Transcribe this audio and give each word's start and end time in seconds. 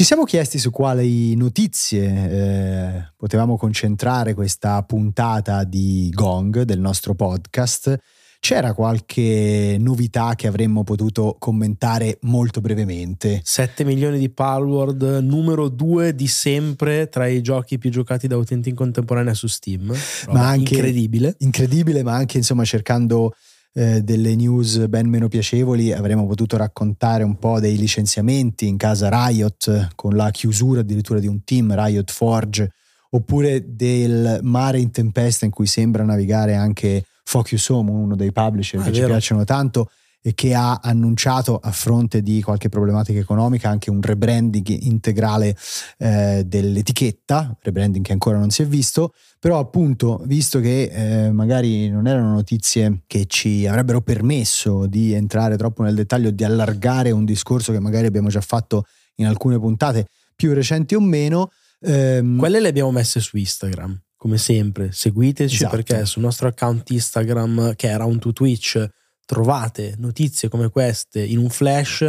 Ci 0.00 0.06
siamo 0.06 0.24
chiesti 0.24 0.58
su 0.58 0.70
quali 0.70 1.34
notizie 1.36 2.30
eh, 2.30 3.12
potevamo 3.18 3.58
concentrare 3.58 4.32
questa 4.32 4.82
puntata 4.82 5.62
di 5.64 6.08
Gong 6.14 6.62
del 6.62 6.80
nostro 6.80 7.14
podcast. 7.14 7.98
C'era 8.40 8.72
qualche 8.72 9.76
novità 9.78 10.34
che 10.36 10.46
avremmo 10.46 10.84
potuto 10.84 11.36
commentare 11.38 12.16
molto 12.22 12.62
brevemente? 12.62 13.42
7 13.44 13.84
milioni 13.84 14.18
di 14.18 14.30
password, 14.30 15.18
numero 15.20 15.68
2 15.68 16.14
di 16.14 16.28
sempre 16.28 17.10
tra 17.10 17.26
i 17.26 17.42
giochi 17.42 17.76
più 17.76 17.90
giocati 17.90 18.26
da 18.26 18.38
utenti 18.38 18.70
in 18.70 18.76
contemporanea 18.76 19.34
su 19.34 19.48
Steam. 19.48 19.94
Roba 20.24 20.38
Ma 20.38 20.48
anche- 20.48 20.76
incredibile. 20.76 21.34
Incredibile, 21.40 22.02
ma 22.02 22.14
anche 22.14 22.38
insomma 22.38 22.64
cercando 22.64 23.34
eh, 23.72 24.02
delle 24.02 24.34
news 24.34 24.86
ben 24.88 25.08
meno 25.08 25.28
piacevoli 25.28 25.92
avremmo 25.92 26.26
potuto 26.26 26.56
raccontare 26.56 27.22
un 27.22 27.38
po' 27.38 27.60
dei 27.60 27.76
licenziamenti 27.76 28.66
in 28.66 28.76
casa 28.76 29.08
Riot 29.26 29.90
con 29.94 30.16
la 30.16 30.30
chiusura 30.30 30.80
addirittura 30.80 31.20
di 31.20 31.26
un 31.26 31.44
team 31.44 31.74
Riot 31.74 32.10
Forge 32.10 32.72
oppure 33.10 33.74
del 33.74 34.40
mare 34.42 34.78
in 34.78 34.90
tempesta 34.90 35.44
in 35.44 35.50
cui 35.50 35.66
sembra 35.66 36.02
navigare 36.04 36.54
anche 36.54 37.04
Focus 37.24 37.68
Home, 37.68 37.90
uno 37.90 38.16
dei 38.16 38.32
publisher 38.32 38.80
Ah, 38.80 38.84
che 38.84 38.92
ci 38.92 39.04
piacciono 39.04 39.44
tanto 39.44 39.90
e 40.22 40.34
che 40.34 40.54
ha 40.54 40.80
annunciato 40.82 41.58
a 41.58 41.72
fronte 41.72 42.22
di 42.22 42.42
qualche 42.42 42.68
problematica 42.68 43.18
economica 43.18 43.70
anche 43.70 43.90
un 43.90 44.02
rebranding 44.02 44.68
integrale 44.82 45.56
eh, 45.98 46.44
dell'etichetta, 46.46 47.56
rebranding 47.60 48.04
che 48.04 48.12
ancora 48.12 48.38
non 48.38 48.50
si 48.50 48.62
è 48.62 48.66
visto, 48.66 49.14
però 49.38 49.58
appunto 49.58 50.20
visto 50.26 50.60
che 50.60 50.90
eh, 50.92 51.32
magari 51.32 51.88
non 51.88 52.06
erano 52.06 52.34
notizie 52.34 53.02
che 53.06 53.24
ci 53.26 53.66
avrebbero 53.66 54.02
permesso 54.02 54.86
di 54.86 55.12
entrare 55.14 55.56
troppo 55.56 55.82
nel 55.82 55.94
dettaglio, 55.94 56.30
di 56.30 56.44
allargare 56.44 57.10
un 57.10 57.24
discorso 57.24 57.72
che 57.72 57.80
magari 57.80 58.06
abbiamo 58.06 58.28
già 58.28 58.42
fatto 58.42 58.84
in 59.16 59.26
alcune 59.26 59.58
puntate 59.58 60.06
più 60.34 60.52
recenti 60.52 60.94
o 60.94 61.00
meno, 61.00 61.50
ehm, 61.80 62.38
Quelle 62.38 62.60
le 62.60 62.68
abbiamo 62.68 62.90
messe 62.90 63.20
su 63.20 63.36
Instagram, 63.36 63.98
come 64.16 64.38
sempre. 64.38 64.90
Seguiteci 64.92 65.54
Esatto. 65.54 65.76
perché 65.76 66.04
sul 66.06 66.22
nostro 66.22 66.48
account 66.48 66.90
Instagram, 66.90 67.74
che 67.74 67.90
è 67.90 67.96
Round 67.96 68.20
to 68.20 68.32
Twitch, 68.32 68.88
trovate 69.30 69.94
notizie 69.98 70.48
come 70.48 70.70
queste 70.70 71.22
in 71.24 71.38
un 71.38 71.50
flash, 71.50 72.00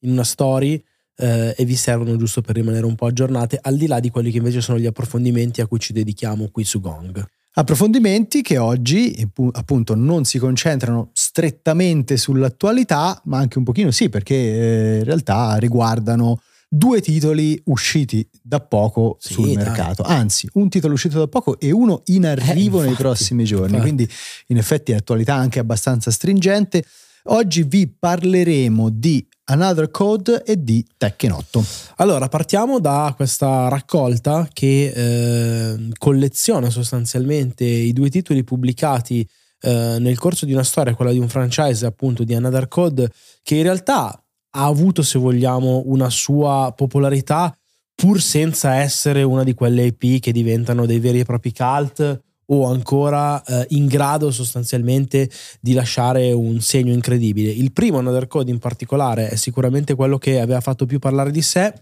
in 0.00 0.12
una 0.12 0.24
story. 0.24 0.82
eh, 1.16 1.54
e 1.56 1.64
vi 1.64 1.76
servono 1.76 2.16
giusto 2.16 2.40
per 2.40 2.56
rimanere 2.56 2.86
un 2.86 2.94
po' 2.94 3.06
aggiornate, 3.06 3.58
al 3.60 3.76
di 3.76 3.86
là 3.86 4.00
di 4.00 4.10
quelli 4.10 4.30
che 4.30 4.38
invece 4.38 4.60
sono 4.60 4.78
gli 4.78 4.86
approfondimenti 4.86 5.60
a 5.60 5.66
cui 5.66 5.78
ci 5.78 5.92
dedichiamo 5.92 6.48
qui 6.50 6.64
su 6.64 6.80
Gong. 6.80 7.24
Approfondimenti 7.56 8.42
che 8.42 8.58
oggi 8.58 9.28
pu- 9.32 9.50
appunto 9.52 9.94
non 9.94 10.24
si 10.24 10.38
concentrano 10.38 11.10
strettamente 11.12 12.16
sull'attualità, 12.16 13.20
ma 13.26 13.38
anche 13.38 13.58
un 13.58 13.64
pochino 13.64 13.92
sì, 13.92 14.08
perché 14.08 14.34
eh, 14.34 14.98
in 14.98 15.04
realtà 15.04 15.54
riguardano 15.56 16.40
due 16.76 17.00
titoli 17.00 17.60
usciti 17.66 18.28
da 18.42 18.60
poco 18.60 19.16
Sì, 19.20 19.34
sul 19.34 19.46
dai. 19.46 19.56
mercato. 19.56 20.02
Anzi, 20.02 20.48
un 20.54 20.68
titolo 20.68 20.94
uscito 20.94 21.18
da 21.18 21.28
poco 21.28 21.58
e 21.60 21.70
uno 21.70 22.02
in 22.06 22.26
arrivo 22.26 22.78
nei 22.80 22.88
infatti, 22.88 23.02
prossimi 23.06 23.44
giorni. 23.44 23.78
Quindi 23.80 24.08
in 24.48 24.56
effetti 24.56 24.92
è 24.92 24.96
attualità 24.96 25.34
anche 25.34 25.60
abbastanza 25.60 26.10
stringente. 26.10 26.84
Oggi 27.28 27.62
vi 27.62 27.86
parleremo 27.88 28.90
di 28.90 29.26
Another 29.44 29.90
Code 29.90 30.42
e 30.44 30.62
di 30.62 30.84
Tekken 30.96 31.32
8. 31.32 31.64
Allora, 31.96 32.28
partiamo 32.28 32.80
da 32.80 33.12
questa 33.16 33.68
raccolta 33.68 34.48
che 34.52 34.92
eh, 34.94 35.88
colleziona 35.96 36.70
sostanzialmente 36.70 37.64
i 37.64 37.92
due 37.92 38.10
titoli 38.10 38.42
pubblicati 38.42 39.26
eh, 39.60 39.96
nel 40.00 40.18
corso 40.18 40.44
di 40.44 40.52
una 40.52 40.64
storia, 40.64 40.94
quella 40.94 41.12
di 41.12 41.18
un 41.18 41.28
franchise 41.28 41.86
appunto 41.86 42.24
di 42.24 42.34
Another 42.34 42.68
Code, 42.68 43.10
che 43.42 43.54
in 43.54 43.62
realtà 43.62 44.18
ha 44.56 44.64
avuto, 44.64 45.02
se 45.02 45.18
vogliamo, 45.18 45.82
una 45.86 46.10
sua 46.10 46.72
popolarità 46.76 47.56
pur 47.94 48.20
senza 48.20 48.74
essere 48.76 49.22
una 49.22 49.44
di 49.44 49.54
quelle 49.54 49.84
IP 49.84 50.20
che 50.20 50.32
diventano 50.32 50.86
dei 50.86 50.98
veri 50.98 51.20
e 51.20 51.24
propri 51.24 51.52
cult 51.52 52.22
o 52.46 52.66
ancora 52.66 53.42
eh, 53.42 53.66
in 53.70 53.86
grado 53.86 54.30
sostanzialmente 54.30 55.30
di 55.60 55.72
lasciare 55.72 56.32
un 56.32 56.60
segno 56.60 56.92
incredibile. 56.92 57.50
Il 57.50 57.72
primo 57.72 57.98
Another 57.98 58.26
Code 58.26 58.50
in 58.50 58.58
particolare 58.58 59.28
è 59.28 59.36
sicuramente 59.36 59.94
quello 59.94 60.18
che 60.18 60.40
aveva 60.40 60.60
fatto 60.60 60.86
più 60.86 60.98
parlare 60.98 61.30
di 61.30 61.42
sé, 61.42 61.72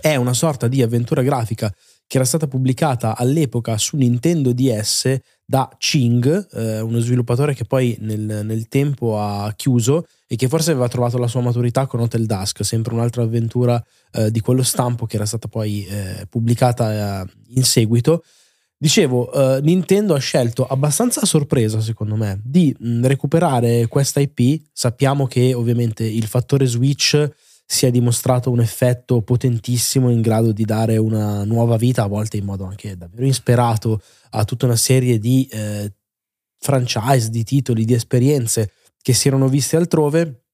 è 0.00 0.14
una 0.14 0.34
sorta 0.34 0.68
di 0.68 0.82
avventura 0.82 1.22
grafica 1.22 1.74
che 2.10 2.16
era 2.16 2.26
stata 2.26 2.48
pubblicata 2.48 3.16
all'epoca 3.16 3.78
su 3.78 3.96
Nintendo 3.96 4.52
DS 4.52 5.16
da 5.44 5.70
Ching, 5.78 6.48
eh, 6.54 6.80
uno 6.80 6.98
sviluppatore 6.98 7.54
che 7.54 7.64
poi 7.64 7.96
nel, 8.00 8.40
nel 8.44 8.66
tempo 8.66 9.20
ha 9.20 9.52
chiuso 9.54 10.08
e 10.26 10.34
che 10.34 10.48
forse 10.48 10.72
aveva 10.72 10.88
trovato 10.88 11.18
la 11.18 11.28
sua 11.28 11.40
maturità 11.40 11.86
con 11.86 12.00
Hotel 12.00 12.26
Dusk, 12.26 12.64
sempre 12.64 12.94
un'altra 12.94 13.22
avventura 13.22 13.80
eh, 14.10 14.32
di 14.32 14.40
quello 14.40 14.64
stampo 14.64 15.06
che 15.06 15.14
era 15.14 15.24
stata 15.24 15.46
poi 15.46 15.86
eh, 15.86 16.26
pubblicata 16.28 17.22
eh, 17.22 17.30
in 17.50 17.62
seguito. 17.62 18.24
Dicevo, 18.76 19.30
eh, 19.32 19.60
Nintendo 19.60 20.14
ha 20.14 20.18
scelto 20.18 20.66
abbastanza 20.66 21.20
a 21.20 21.26
sorpresa, 21.26 21.80
secondo 21.80 22.16
me, 22.16 22.40
di 22.42 22.74
mh, 22.76 23.06
recuperare 23.06 23.86
questa 23.86 24.18
IP. 24.18 24.62
Sappiamo 24.72 25.28
che 25.28 25.54
ovviamente 25.54 26.02
il 26.02 26.26
fattore 26.26 26.66
Switch 26.66 27.30
si 27.72 27.86
è 27.86 27.92
dimostrato 27.92 28.50
un 28.50 28.58
effetto 28.58 29.22
potentissimo 29.22 30.10
in 30.10 30.22
grado 30.22 30.50
di 30.50 30.64
dare 30.64 30.96
una 30.96 31.44
nuova 31.44 31.76
vita, 31.76 32.02
a 32.02 32.08
volte 32.08 32.36
in 32.36 32.44
modo 32.44 32.64
anche 32.64 32.96
davvero 32.96 33.24
insperato, 33.24 34.02
a 34.30 34.44
tutta 34.44 34.66
una 34.66 34.74
serie 34.74 35.20
di 35.20 35.48
eh, 35.52 35.92
franchise, 36.58 37.30
di 37.30 37.44
titoli, 37.44 37.84
di 37.84 37.94
esperienze 37.94 38.72
che 39.00 39.12
si 39.12 39.28
erano 39.28 39.46
viste 39.46 39.76
altrove 39.76 40.46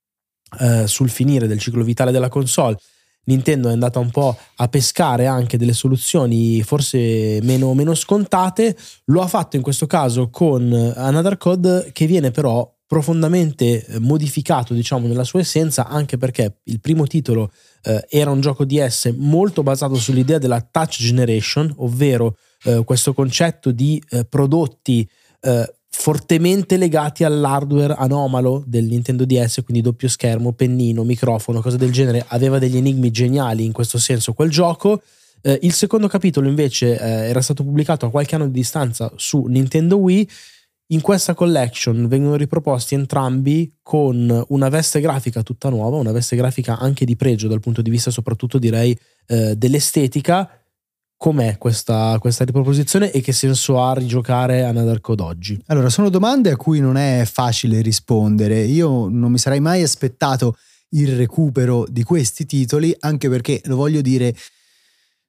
eh, 0.61 0.87
sul 0.87 1.09
finire 1.09 1.47
del 1.47 1.59
ciclo 1.59 1.85
vitale 1.85 2.13
della 2.13 2.29
console. 2.29 2.77
Nintendo 3.25 3.71
è 3.71 3.73
andata 3.73 3.99
un 3.99 4.11
po' 4.11 4.37
a 4.57 4.69
pescare 4.69 5.25
anche 5.25 5.57
delle 5.57 5.73
soluzioni 5.73 6.63
forse 6.65 7.39
meno, 7.43 7.73
meno 7.73 7.95
scontate, 7.95 8.77
lo 9.07 9.23
ha 9.23 9.27
fatto 9.27 9.57
in 9.57 9.63
questo 9.63 9.87
caso 9.87 10.29
con 10.29 10.71
Another 10.95 11.39
Code 11.39 11.93
che 11.95 12.05
viene 12.05 12.31
però 12.31 12.76
profondamente 12.87 13.85
eh, 13.85 13.99
modificato 13.99 14.73
diciamo 14.73 15.09
nella 15.09 15.25
sua 15.25 15.41
essenza 15.41 15.87
anche 15.87 16.19
perché 16.19 16.59
il 16.65 16.81
primo 16.81 17.07
titolo 17.07 17.51
eh, 17.83 18.07
era 18.09 18.31
un 18.31 18.41
gioco 18.41 18.65
DS 18.65 19.13
molto 19.17 19.63
basato 19.63 19.97
sull'idea 19.97 20.39
della 20.39 20.61
touch 20.61 20.99
generation 20.99 21.73
ovvero 21.79 22.37
eh, 22.65 22.83
questo 22.85 23.13
concetto 23.13 23.71
di 23.71 24.03
eh, 24.11 24.25
prodotti 24.25 25.09
eh, 25.41 25.75
fortemente 25.89 26.77
legati 26.77 27.25
all'hardware 27.25 27.95
anomalo 27.97 28.63
del 28.67 28.85
Nintendo 28.85 29.25
DS, 29.25 29.63
quindi 29.65 29.83
doppio 29.83 30.09
schermo, 30.09 30.53
pennino, 30.53 31.05
microfono, 31.05 31.63
cose 31.63 31.79
del 31.79 31.91
genere. 31.91 32.25
Aveva 32.29 32.59
degli 32.59 32.77
enigmi 32.77 33.11
geniali 33.11 33.65
in 33.65 33.73
questo 33.73 33.99
senso 33.99 34.35
quel 34.35 34.51
gioco. 34.51 35.01
Eh, 35.41 35.59
il 35.63 35.73
secondo 35.73 36.07
capitolo 36.07 36.49
invece 36.49 36.99
era 36.99 37.41
stato 37.41 37.63
pubblicato 37.63 38.05
a 38.05 38.11
qualche 38.11 38.35
anno 38.35 38.47
di 38.47 38.53
distanza 38.53 39.11
su 39.17 39.45
Nintendo 39.45 39.97
Wii. 39.97 40.29
In 40.91 41.01
questa 41.01 41.35
collection 41.35 42.07
vengono 42.07 42.37
riproposti 42.37 42.95
entrambi 42.95 43.79
con 43.83 44.45
una 44.51 44.69
veste 44.69 45.01
grafica 45.01 45.43
tutta 45.43 45.69
nuova, 45.69 45.97
una 45.97 46.13
veste 46.13 46.37
grafica 46.37 46.79
anche 46.79 47.05
di 47.05 47.17
pregio 47.17 47.49
dal 47.49 47.59
punto 47.59 47.83
di 47.83 47.91
vista 47.91 48.13
soprattutto 48.13 48.57
direi 48.59 48.97
eh, 49.27 49.57
dell'estetica. 49.57 50.49
Com'è 51.17 51.59
questa, 51.59 52.17
questa 52.21 52.45
riproposizione 52.45 53.11
e 53.11 53.21
che 53.21 53.33
senso 53.33 53.83
ha 53.83 53.95
rigiocare 53.95 54.63
Another 54.63 55.01
Code 55.01 55.23
oggi? 55.23 55.61
Allora, 55.67 55.89
sono 55.89 56.09
domande 56.09 56.53
a 56.53 56.57
cui 56.57 56.79
non 56.79 56.97
è 56.97 57.25
facile 57.25 57.81
rispondere. 57.81 58.61
Io 58.61 59.09
non 59.09 59.33
mi 59.33 59.39
sarei 59.39 59.59
mai 59.59 59.83
aspettato 59.83 60.57
il 60.91 61.17
recupero 61.17 61.85
di 61.89 62.05
questi 62.05 62.47
titoli, 62.47 62.95
anche 63.01 63.29
perché 63.29 63.61
lo 63.65 63.75
voglio 63.75 64.03
dire. 64.03 64.37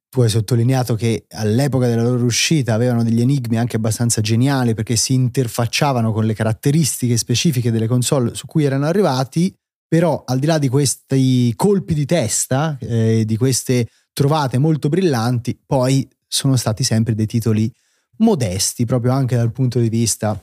Tu 0.09 0.21
hai 0.21 0.29
sottolineato 0.29 0.95
che 0.95 1.25
all'epoca 1.31 1.87
della 1.87 2.03
loro 2.03 2.23
uscita 2.23 2.73
avevano 2.73 3.03
degli 3.03 3.19
enigmi 3.19 3.57
anche 3.57 3.75
abbastanza 3.75 4.21
geniali 4.21 4.73
perché 4.73 4.95
si 4.95 5.13
interfacciavano 5.13 6.13
con 6.13 6.25
le 6.25 6.33
caratteristiche 6.33 7.17
specifiche 7.17 7.71
delle 7.71 7.87
console 7.87 8.33
su 8.33 8.45
cui 8.45 8.63
erano 8.63 8.85
arrivati. 8.85 9.53
Però 9.89 10.23
al 10.25 10.39
di 10.39 10.45
là 10.45 10.57
di 10.57 10.67
questi 10.67 11.53
colpi 11.55 11.93
di 11.93 12.05
testa, 12.05 12.77
eh, 12.79 13.23
di 13.25 13.37
queste 13.37 13.87
trovate 14.11 14.57
molto 14.57 14.89
brillanti, 14.89 15.57
poi 15.65 16.07
sono 16.27 16.57
stati 16.57 16.83
sempre 16.83 17.15
dei 17.15 17.25
titoli 17.25 17.71
modesti, 18.17 18.85
proprio 18.85 19.11
anche 19.13 19.35
dal 19.35 19.51
punto 19.51 19.79
di 19.79 19.89
vista 19.89 20.39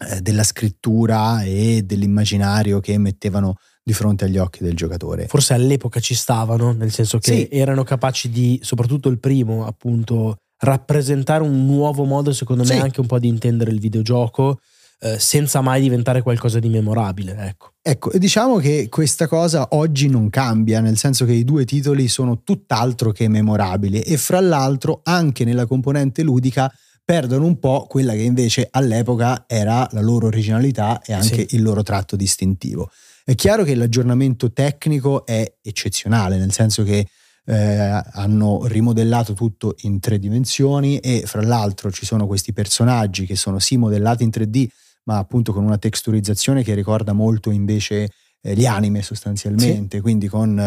eh, 0.00 0.20
della 0.20 0.44
scrittura 0.44 1.42
e 1.42 1.82
dell'immaginario 1.82 2.78
che 2.78 2.96
mettevano 2.98 3.56
di 3.88 3.94
fronte 3.94 4.26
agli 4.26 4.36
occhi 4.36 4.62
del 4.62 4.74
giocatore. 4.74 5.26
Forse 5.28 5.54
all'epoca 5.54 5.98
ci 5.98 6.14
stavano, 6.14 6.72
nel 6.72 6.92
senso 6.92 7.16
che 7.18 7.32
Sì. 7.32 7.48
erano 7.50 7.84
capaci 7.84 8.28
di, 8.28 8.60
soprattutto 8.62 9.08
il 9.08 9.18
primo, 9.18 9.64
appunto, 9.66 10.36
rappresentare 10.58 11.42
un 11.42 11.64
nuovo 11.64 12.04
modo, 12.04 12.32
secondo 12.34 12.64
me, 12.64 12.74
Sì. 12.74 12.78
anche 12.78 13.00
un 13.00 13.06
po' 13.06 13.18
di 13.18 13.28
intendere 13.28 13.70
il 13.70 13.80
videogioco, 13.80 14.60
eh, 15.00 15.18
senza 15.18 15.60
mai 15.62 15.80
diventare 15.80 16.20
qualcosa 16.20 16.58
di 16.58 16.68
memorabile. 16.68 17.34
Ecco. 17.38 17.70
Ecco, 17.80 18.10
e 18.10 18.18
diciamo 18.18 18.56
che 18.58 18.88
questa 18.90 19.26
cosa 19.26 19.68
oggi 19.70 20.08
non 20.10 20.28
cambia, 20.28 20.80
nel 20.80 20.98
senso 20.98 21.24
che 21.24 21.32
i 21.32 21.44
due 21.44 21.64
titoli 21.64 22.08
sono 22.08 22.42
tutt'altro 22.42 23.10
che 23.12 23.26
memorabili 23.28 24.00
e 24.02 24.18
fra 24.18 24.40
l'altro 24.40 25.00
anche 25.04 25.44
nella 25.44 25.64
componente 25.66 26.22
ludica 26.22 26.70
perdono 27.04 27.46
un 27.46 27.58
po' 27.58 27.86
quella 27.88 28.12
che 28.12 28.20
invece 28.20 28.68
all'epoca 28.70 29.44
era 29.46 29.88
la 29.92 30.02
loro 30.02 30.26
originalità 30.26 31.00
e 31.00 31.14
anche 31.14 31.46
Sì. 31.48 31.54
il 31.56 31.62
loro 31.62 31.82
tratto 31.82 32.16
distintivo. 32.16 32.90
È 33.28 33.34
chiaro 33.34 33.62
che 33.62 33.74
l'aggiornamento 33.74 34.54
tecnico 34.54 35.26
è 35.26 35.56
eccezionale, 35.60 36.38
nel 36.38 36.50
senso 36.50 36.82
che 36.82 37.06
eh, 37.44 38.02
hanno 38.12 38.64
rimodellato 38.64 39.34
tutto 39.34 39.74
in 39.80 40.00
tre 40.00 40.18
dimensioni 40.18 40.96
e 40.96 41.24
fra 41.26 41.42
l'altro 41.42 41.90
ci 41.90 42.06
sono 42.06 42.26
questi 42.26 42.54
personaggi 42.54 43.26
che 43.26 43.36
sono 43.36 43.58
sì 43.58 43.76
modellati 43.76 44.22
in 44.22 44.30
3D, 44.30 44.66
ma 45.04 45.18
appunto 45.18 45.52
con 45.52 45.62
una 45.62 45.76
texturizzazione 45.76 46.62
che 46.62 46.72
ricorda 46.72 47.12
molto 47.12 47.50
invece 47.50 48.08
eh, 48.40 48.54
gli 48.54 48.64
anime 48.64 49.02
sostanzialmente, 49.02 50.00
quindi 50.00 50.26
con 50.26 50.58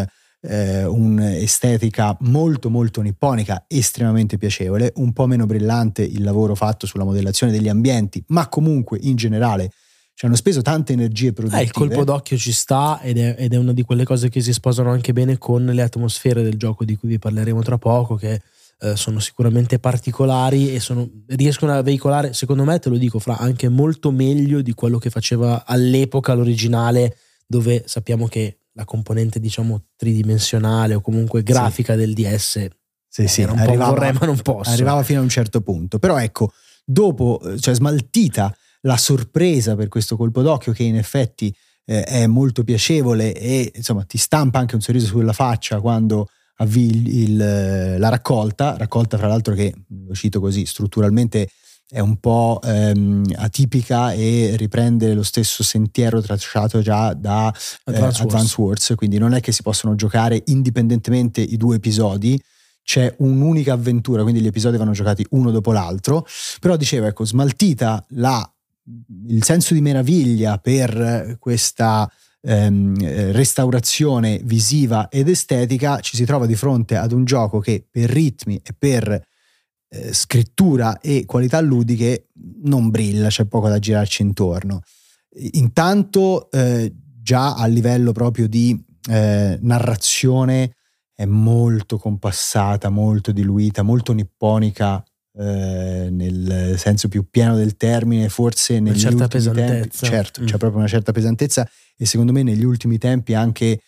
eh, 0.41 0.85
un'estetica 0.85 2.15
molto 2.19 2.69
molto 2.69 3.01
nipponica, 3.01 3.65
estremamente 3.67 4.37
piacevole, 4.37 4.93
un 4.97 5.13
po' 5.13 5.25
meno 5.25 5.47
brillante 5.47 6.03
il 6.03 6.21
lavoro 6.21 6.53
fatto 6.53 6.85
sulla 6.85 7.05
modellazione 7.05 7.51
degli 7.51 7.69
ambienti, 7.69 8.23
ma 8.27 8.47
comunque 8.49 8.99
in 9.01 9.15
generale 9.15 9.71
ci 10.21 10.27
hanno 10.27 10.35
speso 10.35 10.61
tante 10.61 10.93
energie 10.93 11.33
produttive. 11.33 11.63
Eh, 11.63 11.65
il 11.65 11.71
colpo 11.71 12.03
d'occhio 12.03 12.37
ci 12.37 12.51
sta 12.51 13.01
ed 13.01 13.17
è, 13.17 13.33
ed 13.39 13.55
è 13.55 13.57
una 13.57 13.73
di 13.73 13.81
quelle 13.81 14.03
cose 14.03 14.29
che 14.29 14.39
si 14.39 14.53
sposano 14.53 14.91
anche 14.91 15.13
bene 15.13 15.39
con 15.39 15.65
le 15.65 15.81
atmosfere 15.81 16.43
del 16.43 16.57
gioco 16.57 16.85
di 16.85 16.95
cui 16.95 17.09
vi 17.09 17.17
parleremo 17.17 17.63
tra 17.63 17.79
poco, 17.79 18.13
che 18.17 18.39
eh, 18.81 18.95
sono 18.95 19.17
sicuramente 19.17 19.79
particolari 19.79 20.75
e 20.75 20.79
sono- 20.79 21.09
riescono 21.29 21.71
a 21.73 21.81
veicolare, 21.81 22.33
secondo 22.33 22.63
me, 22.65 22.77
te 22.77 22.89
lo 22.89 22.97
dico, 22.99 23.17
fra 23.17 23.39
anche 23.39 23.67
molto 23.67 24.11
meglio 24.11 24.61
di 24.61 24.73
quello 24.75 24.99
che 24.99 25.09
faceva 25.09 25.65
all'epoca 25.65 26.35
l'originale, 26.35 27.17
dove 27.47 27.81
sappiamo 27.87 28.27
che 28.27 28.59
la 28.73 28.85
componente, 28.85 29.39
diciamo, 29.39 29.85
tridimensionale 29.95 30.93
o 30.93 31.01
comunque 31.01 31.41
grafica 31.41 31.95
del 31.95 32.13
DS 32.13 32.67
Sì, 33.07 33.27
sì, 33.27 33.41
era 33.41 33.53
un 33.53 33.57
po' 33.57 33.63
arrivava- 33.63 33.89
vorrei 33.91 34.13
ma 34.13 34.27
non 34.27 34.37
posso. 34.39 34.69
arrivava 34.69 35.01
fino 35.01 35.19
a 35.19 35.23
un 35.23 35.29
certo 35.29 35.61
punto. 35.61 35.97
Però 35.97 36.15
ecco, 36.19 36.53
dopo, 36.85 37.41
eh, 37.43 37.59
cioè 37.59 37.73
smaltita 37.73 38.55
la 38.81 38.97
sorpresa 38.97 39.75
per 39.75 39.87
questo 39.87 40.15
colpo 40.17 40.41
d'occhio 40.41 40.71
che 40.73 40.83
in 40.83 40.97
effetti 40.97 41.53
eh, 41.85 42.03
è 42.03 42.27
molto 42.27 42.63
piacevole 42.63 43.33
e 43.33 43.71
insomma 43.75 44.03
ti 44.03 44.17
stampa 44.17 44.59
anche 44.59 44.75
un 44.75 44.81
sorriso 44.81 45.07
sulla 45.07 45.33
faccia 45.33 45.79
quando 45.81 46.27
avvii 46.57 46.89
il- 46.89 47.07
il- 47.07 47.95
la 47.99 48.09
raccolta, 48.09 48.77
raccolta 48.77 49.17
fra 49.17 49.27
l'altro 49.27 49.53
che, 49.55 49.73
lo 50.07 50.13
cito 50.13 50.39
così, 50.39 50.65
strutturalmente 50.65 51.49
è 51.89 51.99
un 51.99 52.17
po' 52.19 52.59
ehm, 52.63 53.33
atipica 53.35 54.13
e 54.13 54.53
riprende 54.57 55.13
lo 55.13 55.23
stesso 55.23 55.61
sentiero 55.63 56.21
tracciato 56.21 56.81
già 56.81 57.13
da 57.13 57.51
eh, 57.53 57.91
Advance 57.91 58.03
Wars. 58.03 58.19
Advance 58.21 58.61
Wars, 58.61 58.93
quindi 58.95 59.17
non 59.17 59.33
è 59.33 59.41
che 59.41 59.51
si 59.51 59.61
possono 59.61 59.95
giocare 59.95 60.41
indipendentemente 60.45 61.41
i 61.41 61.57
due 61.57 61.75
episodi, 61.77 62.41
c'è 62.83 63.13
un'unica 63.19 63.73
avventura, 63.73 64.21
quindi 64.23 64.39
gli 64.41 64.47
episodi 64.47 64.77
vanno 64.77 64.91
giocati 64.91 65.25
uno 65.31 65.51
dopo 65.51 65.71
l'altro, 65.71 66.25
però 66.59 66.77
dicevo, 66.77 67.07
ecco, 67.07 67.25
smaltita 67.25 68.03
la- 68.09 68.49
il 69.27 69.43
senso 69.43 69.73
di 69.73 69.81
meraviglia 69.81 70.57
per 70.57 71.37
questa 71.39 72.09
ehm, 72.41 72.95
eh, 72.99 73.31
restaurazione 73.31 74.39
visiva 74.43 75.09
ed 75.09 75.29
estetica, 75.29 75.99
ci 75.99 76.15
si 76.15 76.25
trova 76.25 76.45
di 76.45 76.55
fronte 76.55 76.95
ad 76.95 77.11
un 77.11 77.25
gioco 77.25 77.59
che 77.59 77.85
per 77.89 78.09
ritmi 78.09 78.61
e 78.63 78.73
per 78.77 79.27
eh, 79.89 80.13
scrittura 80.13 80.99
e 80.99 81.25
qualità 81.25 81.59
ludiche 81.59 82.29
non 82.63 82.89
brilla, 82.89 83.27
c'è 83.27 83.45
poco 83.45 83.69
da 83.69 83.79
girarci 83.79 84.21
intorno. 84.21 84.81
Intanto 85.51 86.49
eh, 86.51 86.93
già 87.21 87.55
a 87.55 87.65
livello 87.65 88.11
proprio 88.11 88.47
di 88.47 88.81
eh, 89.09 89.57
narrazione 89.61 90.75
è 91.13 91.25
molto 91.25 91.97
compassata, 91.97 92.89
molto 92.89 93.31
diluita, 93.31 93.83
molto 93.83 94.11
nipponica 94.13 95.03
eh, 95.37 96.07
nel 96.11 96.75
senso 96.77 97.07
più 97.07 97.25
pieno 97.29 97.55
del 97.55 97.77
termine, 97.77 98.27
forse 98.29 98.79
negli 98.79 98.97
certa 98.99 99.23
ultimi 99.23 99.43
tempi, 99.43 99.61
pesantezza. 99.61 100.05
certo, 100.05 100.41
Mm. 100.41 100.45
c'è 100.45 100.57
proprio 100.57 100.79
una 100.79 100.87
certa 100.89 101.11
pesantezza 101.11 101.69
e 101.97 102.05
secondo 102.05 102.31
me 102.31 102.43
negli 102.43 102.63
ultimi 102.63 102.97
tempi 102.97 103.33
anche 103.33 103.79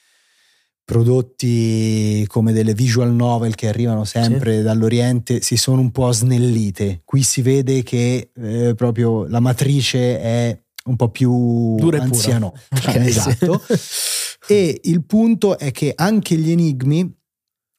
prodotti 0.85 2.25
come 2.27 2.51
delle 2.53 2.73
visual 2.73 3.11
novel 3.13 3.55
che 3.55 3.67
arrivano 3.67 4.03
sempre 4.03 4.61
dall'Oriente 4.61 5.41
si 5.41 5.55
sono 5.57 5.81
un 5.81 5.91
po' 5.91 6.11
snellite. 6.11 7.01
Qui 7.05 7.23
si 7.23 7.41
vede 7.41 7.83
che 7.83 8.31
eh, 8.35 8.73
proprio 8.75 9.25
la 9.27 9.39
matrice 9.39 10.19
è 10.19 10.61
un 10.85 10.95
po' 10.97 11.09
più 11.09 11.75
Dura 11.77 11.97
e 11.97 11.99
pura. 12.01 12.13
anzianotta, 12.13 12.59
Ok, 12.75 12.95
esatto. 12.97 13.61
sì. 13.67 14.31
E 14.53 14.79
il 14.83 15.03
punto 15.05 15.57
è 15.57 15.71
che 15.71 15.93
anche 15.95 16.35
gli 16.35 16.51
enigmi, 16.51 17.09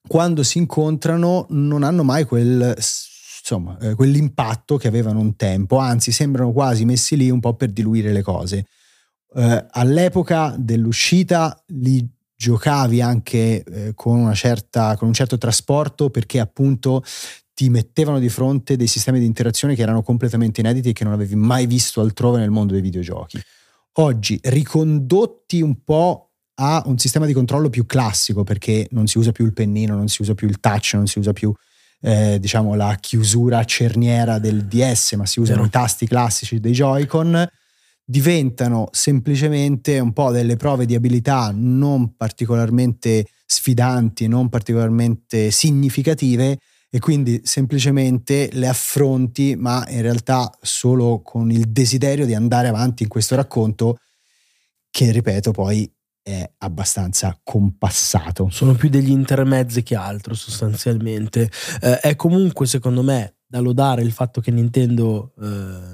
quando 0.08 0.42
si 0.42 0.56
incontrano, 0.58 1.46
non 1.50 1.82
hanno 1.82 2.02
mai 2.04 2.24
quel, 2.24 2.74
insomma, 3.44 3.76
eh, 3.78 3.94
quell'impatto 3.94 4.78
che 4.78 4.88
avevano 4.88 5.20
un 5.20 5.36
tempo, 5.36 5.76
anzi 5.76 6.12
sembrano 6.12 6.50
quasi 6.52 6.86
messi 6.86 7.14
lì 7.14 7.28
un 7.28 7.40
po' 7.40 7.54
per 7.54 7.70
diluire 7.70 8.10
le 8.10 8.22
cose. 8.22 8.66
Eh, 9.34 9.66
all'epoca 9.70 10.54
dell'uscita 10.58 11.62
li 11.66 12.08
giocavi 12.34 13.02
anche 13.02 13.62
eh, 13.62 13.92
con, 13.94 14.32
certa, 14.34 14.96
con 14.96 15.08
un 15.08 15.14
certo 15.14 15.36
trasporto 15.36 16.08
perché 16.08 16.40
appunto 16.40 17.04
ti 17.52 17.68
mettevano 17.68 18.18
di 18.18 18.30
fronte 18.30 18.76
dei 18.76 18.86
sistemi 18.86 19.18
di 19.20 19.26
interazione 19.26 19.74
che 19.74 19.82
erano 19.82 20.02
completamente 20.02 20.60
inediti 20.60 20.88
e 20.88 20.92
che 20.92 21.04
non 21.04 21.12
avevi 21.12 21.36
mai 21.36 21.66
visto 21.66 22.00
altrove 22.00 22.38
nel 22.38 22.50
mondo 22.50 22.72
dei 22.72 22.82
videogiochi. 22.82 23.40
Oggi 23.98 24.40
ricondotti 24.42 25.60
un 25.60 25.84
po' 25.84 26.30
a 26.54 26.82
un 26.86 26.98
sistema 26.98 27.26
di 27.26 27.32
controllo 27.32 27.68
più 27.68 27.84
classico 27.84 28.42
perché 28.42 28.88
non 28.90 29.06
si 29.06 29.18
usa 29.18 29.32
più 29.32 29.44
il 29.44 29.52
pennino, 29.52 29.94
non 29.94 30.08
si 30.08 30.22
usa 30.22 30.34
più 30.34 30.48
il 30.48 30.60
touch, 30.60 30.94
non 30.94 31.06
si 31.06 31.18
usa 31.18 31.32
più 31.32 31.52
eh, 32.04 32.38
diciamo 32.38 32.74
la 32.74 32.96
chiusura 33.00 33.64
cerniera 33.64 34.38
del 34.38 34.66
DS, 34.66 35.14
ma 35.14 35.24
si 35.24 35.40
usano 35.40 35.62
Vero. 35.62 35.68
i 35.68 35.70
tasti 35.70 36.06
classici 36.06 36.60
dei 36.60 36.72
Joy-Con 36.72 37.48
diventano 38.04 38.88
semplicemente 38.92 39.98
un 39.98 40.12
po' 40.12 40.30
delle 40.30 40.56
prove 40.56 40.84
di 40.84 40.94
abilità 40.94 41.50
non 41.54 42.14
particolarmente 42.14 43.26
sfidanti, 43.46 44.28
non 44.28 44.50
particolarmente 44.50 45.50
significative 45.50 46.58
e 46.90 46.98
quindi 46.98 47.40
semplicemente 47.44 48.50
le 48.52 48.68
affronti, 48.68 49.56
ma 49.56 49.86
in 49.88 50.02
realtà 50.02 50.52
solo 50.60 51.22
con 51.22 51.50
il 51.50 51.70
desiderio 51.70 52.26
di 52.26 52.34
andare 52.34 52.68
avanti 52.68 53.02
in 53.02 53.08
questo 53.08 53.34
racconto 53.34 53.96
che, 54.90 55.10
ripeto, 55.10 55.52
poi 55.52 55.90
è 56.24 56.50
abbastanza 56.58 57.38
compassato. 57.42 58.48
sono 58.50 58.72
più 58.74 58.88
degli 58.88 59.10
intermezzi 59.10 59.82
che 59.82 59.94
altro 59.94 60.32
sostanzialmente. 60.32 61.50
Eh, 61.82 62.00
è 62.00 62.16
comunque 62.16 62.66
secondo 62.66 63.02
me 63.02 63.34
da 63.46 63.60
lodare 63.60 64.00
il 64.02 64.10
fatto 64.10 64.40
che 64.40 64.50
Nintendo 64.50 65.34
eh, 65.38 65.44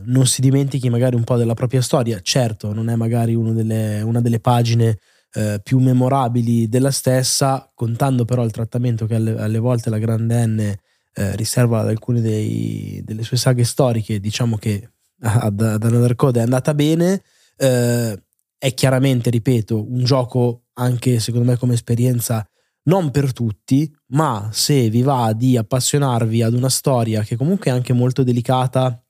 non 0.05 0.27
si 0.27 0.41
dimentichi 0.41 0.89
magari 0.89 1.17
un 1.17 1.25
po' 1.25 1.37
della 1.37 1.55
propria 1.55 1.83
storia. 1.83 2.21
Certo, 2.23 2.73
non 2.73 2.89
è 2.89 2.95
magari 2.95 3.37
delle- 3.53 4.03
una 4.03 4.21
delle 4.21 4.39
pagine 4.39 4.99
eh, 5.33 5.61
più 5.63 5.79
memorabili 5.79 6.69
della 6.69 6.93
stessa, 6.93 7.69
contando 7.75 8.25
però 8.25 8.45
il 8.45 8.51
trattamento 8.53 9.07
che 9.07 9.17
alle, 9.17 9.37
alle 9.37 9.59
volte 9.59 9.91
la 9.91 9.99
grande 9.99 10.47
N 10.47 10.59
eh, 10.61 11.37
riserva 11.37 11.81
ad 11.81 11.89
alcune 11.89 12.21
dei- 12.21 13.03
delle 13.05 13.25
sue 13.25 13.37
saghe 13.37 13.65
storiche, 13.65 14.21
diciamo 14.21 14.57
che 14.57 14.91
ad, 15.23 15.61
ad 15.61 15.83
Another 15.83 16.15
Code 16.15 16.39
è 16.39 16.43
andata 16.45 16.73
bene. 16.73 17.21
eh, 17.57 18.23
è 18.63 18.75
chiaramente, 18.75 19.31
ripeto, 19.31 19.91
un 19.91 20.05
gioco 20.05 20.65
anche 20.75 21.19
secondo 21.19 21.51
me 21.51 21.57
come 21.57 21.73
esperienza 21.73 22.47
non 22.83 23.11
per 23.11 23.33
tutti, 23.33 23.91
ma 24.09 24.51
se 24.53 24.91
vi 24.91 25.01
va 25.01 25.33
di 25.33 25.57
appassionarvi 25.57 26.43
ad 26.43 26.53
una 26.53 26.69
storia 26.69 27.23
che 27.23 27.37
comunque 27.37 27.71
è 27.71 27.75
anche 27.75 27.95
molto 27.95 28.23
delicata 28.23 29.03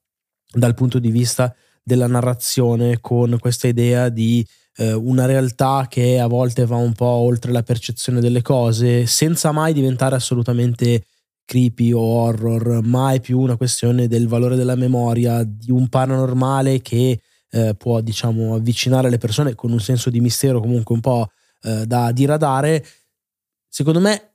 dal 0.52 0.74
punto 0.74 1.00
di 1.00 1.10
vista 1.10 1.52
della 1.82 2.06
narrazione, 2.06 3.00
con 3.00 3.38
questa 3.40 3.66
idea 3.66 4.08
di 4.08 4.46
eh, 4.76 4.92
una 4.92 5.26
realtà 5.26 5.86
che 5.88 6.20
a 6.20 6.28
volte 6.28 6.64
va 6.64 6.76
un 6.76 6.92
po' 6.92 7.06
oltre 7.06 7.50
la 7.50 7.64
percezione 7.64 8.20
delle 8.20 8.42
cose, 8.42 9.06
senza 9.06 9.50
mai 9.50 9.72
diventare 9.72 10.14
assolutamente 10.14 11.06
creepy 11.44 11.90
o 11.90 12.00
horror, 12.00 12.84
ma 12.84 13.14
è 13.14 13.20
più 13.20 13.40
una 13.40 13.56
questione 13.56 14.06
del 14.06 14.28
valore 14.28 14.54
della 14.54 14.76
memoria, 14.76 15.42
di 15.42 15.72
un 15.72 15.88
paranormale 15.88 16.80
che 16.80 17.20
eh, 17.50 17.74
può 17.74 18.00
diciamo 18.00 18.54
avvicinare 18.54 19.10
le 19.10 19.18
persone 19.18 19.54
con 19.54 19.72
un 19.72 19.80
senso 19.80 20.10
di 20.10 20.20
mistero 20.20 20.60
comunque 20.60 20.94
un 20.94 21.00
po' 21.00 21.30
eh, 21.62 21.86
da 21.86 22.12
diradare, 22.12 22.84
secondo 23.68 24.00
me 24.00 24.34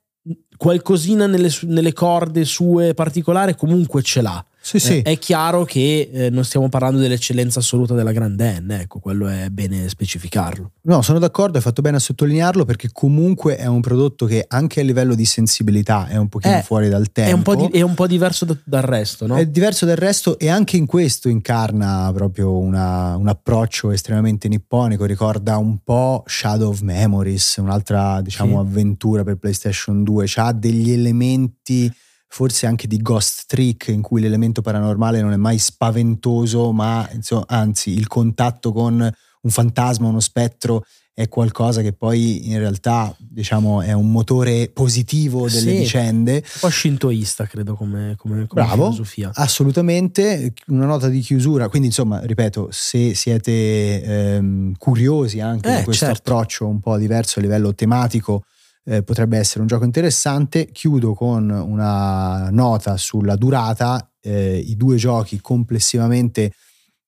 qualcosina 0.56 1.26
nelle, 1.26 1.50
nelle 1.62 1.92
corde 1.92 2.44
sue 2.44 2.94
particolari 2.94 3.54
comunque 3.54 4.02
ce 4.02 4.20
l'ha. 4.22 4.44
Sì, 4.66 4.80
sì. 4.80 4.98
Eh, 4.98 5.02
è 5.12 5.18
chiaro 5.18 5.64
che 5.64 6.10
eh, 6.12 6.28
non 6.28 6.42
stiamo 6.44 6.68
parlando 6.68 6.98
dell'eccellenza 6.98 7.60
assoluta 7.60 7.94
della 7.94 8.10
Grand 8.10 8.40
N, 8.40 8.72
ecco, 8.72 8.98
quello 8.98 9.28
è 9.28 9.48
bene 9.50 9.88
specificarlo. 9.88 10.72
No, 10.82 11.02
sono 11.02 11.20
d'accordo, 11.20 11.56
hai 11.56 11.62
fatto 11.62 11.82
bene 11.82 11.98
a 11.98 12.00
sottolinearlo 12.00 12.64
perché 12.64 12.88
comunque 12.92 13.56
è 13.58 13.66
un 13.66 13.80
prodotto 13.80 14.26
che 14.26 14.44
anche 14.48 14.80
a 14.80 14.82
livello 14.82 15.14
di 15.14 15.24
sensibilità 15.24 16.08
è 16.08 16.16
un 16.16 16.28
pochino 16.28 16.56
Eh, 16.58 16.62
fuori 16.62 16.88
dal 16.88 17.12
tempo. 17.12 17.30
È 17.30 17.32
un 17.32 17.42
po', 17.42 17.54
di- 17.54 17.78
è 17.78 17.82
un 17.82 17.94
po' 17.94 18.08
diverso 18.08 18.44
da- 18.44 18.56
dal 18.64 18.82
resto, 18.82 19.28
no? 19.28 19.36
È 19.36 19.46
diverso 19.46 19.86
dal 19.86 19.94
resto 19.94 20.36
e 20.36 20.48
anche 20.48 20.76
in 20.76 20.86
questo 20.86 21.28
incarna 21.28 22.10
proprio 22.12 22.58
una- 22.58 23.14
un 23.16 23.28
approccio 23.28 23.92
estremamente 23.92 24.48
nipponico, 24.48 25.04
ricorda 25.04 25.58
un 25.58 25.78
po' 25.84 26.24
Shadow 26.26 26.70
of 26.70 26.80
Memories, 26.80 27.58
un'altra 27.58 28.20
diciamo 28.20 28.60
Sì. 28.62 28.66
avventura 28.66 29.22
per 29.22 29.36
PlayStation 29.36 30.02
2, 30.02 30.26
ha 30.34 30.52
degli 30.52 30.90
elementi 30.90 31.88
forse 32.28 32.66
anche 32.66 32.86
di 32.86 32.98
Ghost 32.98 33.44
Trick 33.46 33.88
in 33.88 34.02
cui 34.02 34.20
l'elemento 34.20 34.60
paranormale 34.62 35.20
non 35.22 35.32
è 35.32 35.36
mai 35.36 35.58
spaventoso, 35.58 36.72
ma 36.72 37.08
insomma, 37.12 37.44
anzi 37.48 37.90
il 37.92 38.06
contatto 38.08 38.72
con 38.72 38.94
un 39.42 39.50
fantasma, 39.50 40.08
uno 40.08 40.20
spettro 40.20 40.84
è 41.14 41.28
qualcosa 41.30 41.80
che 41.80 41.94
poi 41.94 42.50
in 42.50 42.58
realtà 42.58 43.14
diciamo 43.18 43.80
è 43.80 43.92
un 43.92 44.10
motore 44.10 44.68
positivo 44.68 45.48
delle 45.48 45.70
Sì. 45.70 45.76
vicende 45.78 46.32
Un 46.34 46.60
po' 46.60 46.68
shintoista, 46.68 47.46
credo, 47.46 47.74
come, 47.74 48.16
come, 48.18 48.46
come 48.46 48.64
Bravo, 48.64 48.82
filosofia. 48.90 49.30
assolutamente. 49.32 50.52
Una 50.66 50.84
nota 50.84 51.08
di 51.08 51.20
chiusura, 51.20 51.68
quindi 51.70 51.88
insomma, 51.88 52.20
ripeto, 52.20 52.68
se 52.70 53.14
siete 53.14 54.02
ehm, 54.02 54.74
curiosi 54.76 55.40
anche 55.40 55.70
Eh, 55.72 55.78
di 55.78 55.84
questo 55.84 56.04
certo. 56.06 56.32
approccio 56.32 56.66
un 56.66 56.80
po' 56.80 56.98
diverso 56.98 57.38
a 57.38 57.42
livello 57.42 57.74
tematico, 57.74 58.44
eh, 58.88 59.02
potrebbe 59.02 59.36
essere 59.36 59.60
un 59.60 59.66
gioco 59.66 59.84
interessante. 59.84 60.70
Chiudo 60.70 61.14
con 61.14 61.50
una 61.50 62.48
nota 62.50 62.96
sulla 62.96 63.36
durata. 63.36 64.10
Eh, 64.20 64.58
I 64.58 64.76
due 64.76 64.96
giochi 64.96 65.40
complessivamente 65.40 66.52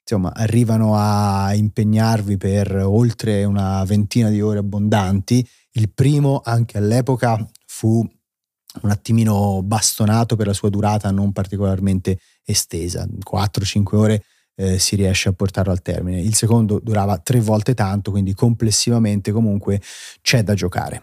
insomma, 0.03 0.33
arrivano 0.35 0.95
a 0.97 1.55
impegnarvi 1.55 2.37
per 2.37 2.75
oltre 2.75 3.45
una 3.45 3.85
ventina 3.85 4.29
di 4.29 4.41
ore 4.41 4.59
abbondanti. 4.59 5.47
Il 5.73 5.91
primo, 5.93 6.41
anche 6.45 6.79
all'epoca, 6.79 7.39
fu 7.67 8.05
un 8.83 8.91
attimino 8.91 9.63
bastonato 9.63 10.37
per 10.37 10.47
la 10.47 10.53
sua 10.53 10.69
durata 10.69 11.11
non 11.11 11.33
particolarmente 11.33 12.19
estesa, 12.45 13.07
4-5 13.25 13.97
ore 13.97 14.25
eh, 14.57 14.79
si 14.79 14.97
riesce 14.97 15.29
a 15.29 15.33
portarlo 15.33 15.71
al 15.71 15.83
termine. 15.83 16.21
Il 16.21 16.35
secondo 16.35 16.81
durava 16.83 17.19
tre 17.19 17.41
volte 17.41 17.75
tanto, 17.75 18.11
quindi 18.11 18.35
complessivamente 18.35 19.31
comunque 19.31 19.81
c'è 20.21 20.43
da 20.43 20.55
giocare. 20.55 21.03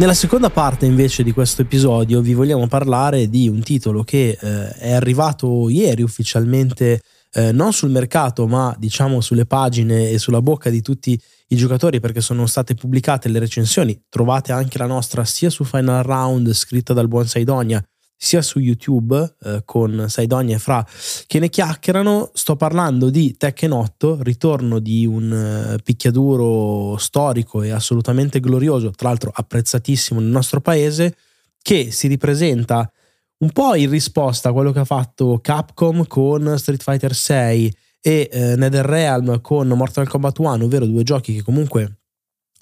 Nella 0.00 0.14
seconda 0.14 0.48
parte 0.48 0.86
invece 0.86 1.22
di 1.22 1.30
questo 1.30 1.60
episodio 1.60 2.22
vi 2.22 2.32
vogliamo 2.32 2.66
parlare 2.68 3.28
di 3.28 3.50
un 3.50 3.60
titolo 3.60 4.02
che 4.02 4.30
eh, 4.40 4.68
è 4.70 4.92
arrivato 4.92 5.68
ieri 5.68 6.00
ufficialmente 6.00 7.02
eh, 7.34 7.52
non 7.52 7.74
sul 7.74 7.90
mercato 7.90 8.46
ma 8.46 8.74
diciamo 8.78 9.20
sulle 9.20 9.44
pagine 9.44 10.08
e 10.08 10.16
sulla 10.16 10.40
bocca 10.40 10.70
di 10.70 10.80
tutti 10.80 11.20
i 11.48 11.54
giocatori 11.54 12.00
perché 12.00 12.22
sono 12.22 12.46
state 12.46 12.74
pubblicate 12.74 13.28
le 13.28 13.40
recensioni, 13.40 14.02
trovate 14.08 14.52
anche 14.52 14.78
la 14.78 14.86
nostra 14.86 15.26
sia 15.26 15.50
su 15.50 15.64
Final 15.64 16.02
Round 16.02 16.50
scritta 16.54 16.94
dal 16.94 17.06
buon 17.06 17.26
Saidonia 17.26 17.84
sia 18.22 18.42
su 18.42 18.58
YouTube 18.58 19.36
eh, 19.44 19.62
con 19.64 20.04
Saidonia 20.06 20.56
e 20.56 20.58
Fra 20.58 20.86
che 21.26 21.38
ne 21.38 21.48
chiacchierano. 21.48 22.32
Sto 22.34 22.54
parlando 22.54 23.08
di 23.08 23.34
Tekken 23.34 23.72
8, 23.72 24.18
ritorno 24.20 24.78
di 24.78 25.06
un 25.06 25.32
eh, 25.32 25.78
picchiaduro 25.82 26.98
storico 26.98 27.62
e 27.62 27.70
assolutamente 27.70 28.38
glorioso, 28.38 28.90
tra 28.90 29.08
l'altro 29.08 29.32
apprezzatissimo 29.34 30.20
nel 30.20 30.28
nostro 30.28 30.60
paese, 30.60 31.16
che 31.62 31.90
si 31.90 32.08
ripresenta 32.08 32.92
un 33.38 33.52
po' 33.52 33.74
in 33.74 33.88
risposta 33.88 34.50
a 34.50 34.52
quello 34.52 34.72
che 34.72 34.80
ha 34.80 34.84
fatto 34.84 35.38
Capcom 35.40 36.06
con 36.06 36.58
Street 36.58 36.82
Fighter 36.82 37.14
6 37.14 37.74
e 38.02 38.28
eh, 38.30 38.54
NetherRealm 38.56 39.40
con 39.40 39.66
Mortal 39.68 40.06
Kombat 40.06 40.38
1, 40.38 40.64
ovvero 40.64 40.84
due 40.84 41.04
giochi 41.04 41.36
che 41.36 41.42
comunque 41.42 42.00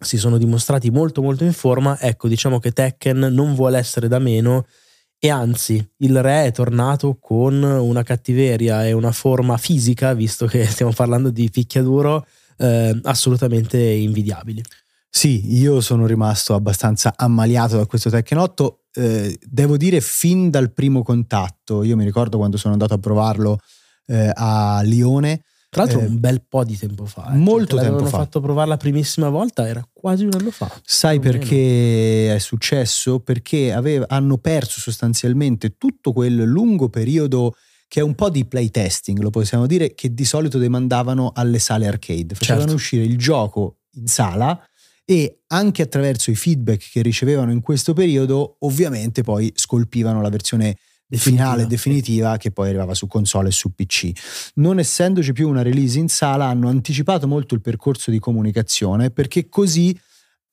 si 0.00 0.18
sono 0.18 0.38
dimostrati 0.38 0.90
molto 0.90 1.20
molto 1.20 1.42
in 1.42 1.52
forma. 1.52 1.98
Ecco, 1.98 2.28
diciamo 2.28 2.60
che 2.60 2.70
Tekken 2.70 3.18
non 3.32 3.56
vuole 3.56 3.78
essere 3.78 4.06
da 4.06 4.20
meno 4.20 4.66
e 5.20 5.30
anzi 5.30 5.84
il 5.98 6.22
re 6.22 6.44
è 6.46 6.52
tornato 6.52 7.18
con 7.20 7.60
una 7.62 8.02
cattiveria 8.02 8.86
e 8.86 8.92
una 8.92 9.12
forma 9.12 9.56
fisica, 9.56 10.14
visto 10.14 10.46
che 10.46 10.64
stiamo 10.70 10.92
parlando 10.92 11.30
di 11.30 11.50
picchiaduro, 11.50 12.24
eh, 12.58 12.98
assolutamente 13.02 13.78
invidiabili. 13.78 14.62
Sì, 15.10 15.58
io 15.58 15.80
sono 15.80 16.06
rimasto 16.06 16.54
abbastanza 16.54 17.14
ammaliato 17.16 17.76
da 17.76 17.86
questo 17.86 18.10
8. 18.12 18.84
eh, 18.92 19.38
devo 19.42 19.76
dire 19.76 20.00
fin 20.00 20.50
dal 20.50 20.72
primo 20.72 21.02
contatto, 21.02 21.82
io 21.82 21.96
mi 21.96 22.04
ricordo 22.04 22.36
quando 22.36 22.56
sono 22.56 22.74
andato 22.74 22.94
a 22.94 22.98
provarlo 22.98 23.58
eh, 24.06 24.30
a 24.32 24.80
Lione. 24.84 25.42
Tra 25.70 25.82
l'altro 25.84 26.00
Eh, 26.00 26.06
un 26.06 26.18
bel 26.18 26.42
po' 26.48 26.64
di 26.64 26.78
tempo 26.78 27.04
fa. 27.04 27.30
eh, 27.32 27.36
molto 27.36 27.76
cioè, 27.76 27.84
tempo 27.86 28.04
fa. 28.06 28.18
fatto 28.18 28.40
provare 28.40 28.68
la 28.68 28.76
primissima 28.78 29.28
volta, 29.28 29.68
era 29.68 29.86
quasi 29.92 30.24
un 30.24 30.30
anno 30.32 30.50
fa. 30.50 30.70
Sai 30.82 31.16
o 31.16 31.20
meno. 31.20 31.30
perché 31.38 32.34
è 32.34 32.38
successo? 32.38 33.20
Perché 33.20 33.72
aveva- 33.72 34.06
hanno 34.08 34.38
perso 34.38 34.80
sostanzialmente 34.80 35.76
tutto 35.76 36.12
quel 36.12 36.36
lungo 36.36 36.88
periodo 36.88 37.54
che 37.86 38.00
è 38.00 38.02
un 38.02 38.14
po' 38.14 38.28
di 38.30 38.44
playtesting, 38.44 39.18
lo 39.18 39.30
possiamo 39.30 39.66
dire, 39.66 39.94
che 39.94 40.12
di 40.12 40.24
solito 40.24 40.58
demandavano 40.58 41.32
alle 41.34 41.58
sale 41.58 41.86
arcade. 41.86 42.34
Facevano 42.34 42.60
Certo. 42.62 42.74
uscire 42.76 43.04
il 43.04 43.16
gioco 43.18 43.78
in 43.92 44.06
sala 44.06 44.58
e 45.04 45.40
anche 45.48 45.80
attraverso 45.82 46.30
i 46.30 46.34
feedback 46.34 46.90
che 46.90 47.00
ricevevano 47.02 47.50
in 47.50 47.62
questo 47.62 47.94
periodo, 47.94 48.56
ovviamente 48.60 49.22
poi 49.22 49.50
scolpivano 49.54 50.20
la 50.20 50.28
versione 50.28 50.76
finale 51.16 51.66
definitiva 51.66 52.36
che 52.36 52.50
poi 52.50 52.68
arrivava 52.68 52.94
su 52.94 53.06
console 53.06 53.48
e 53.48 53.52
su 53.52 53.74
PC. 53.74 54.10
Non 54.56 54.78
essendoci 54.78 55.32
più 55.32 55.48
una 55.48 55.62
release 55.62 55.98
in 55.98 56.08
sala, 56.08 56.46
hanno 56.46 56.68
anticipato 56.68 57.26
molto 57.26 57.54
il 57.54 57.60
percorso 57.62 58.10
di 58.10 58.18
comunicazione 58.18 59.10
perché 59.10 59.48
così 59.48 59.98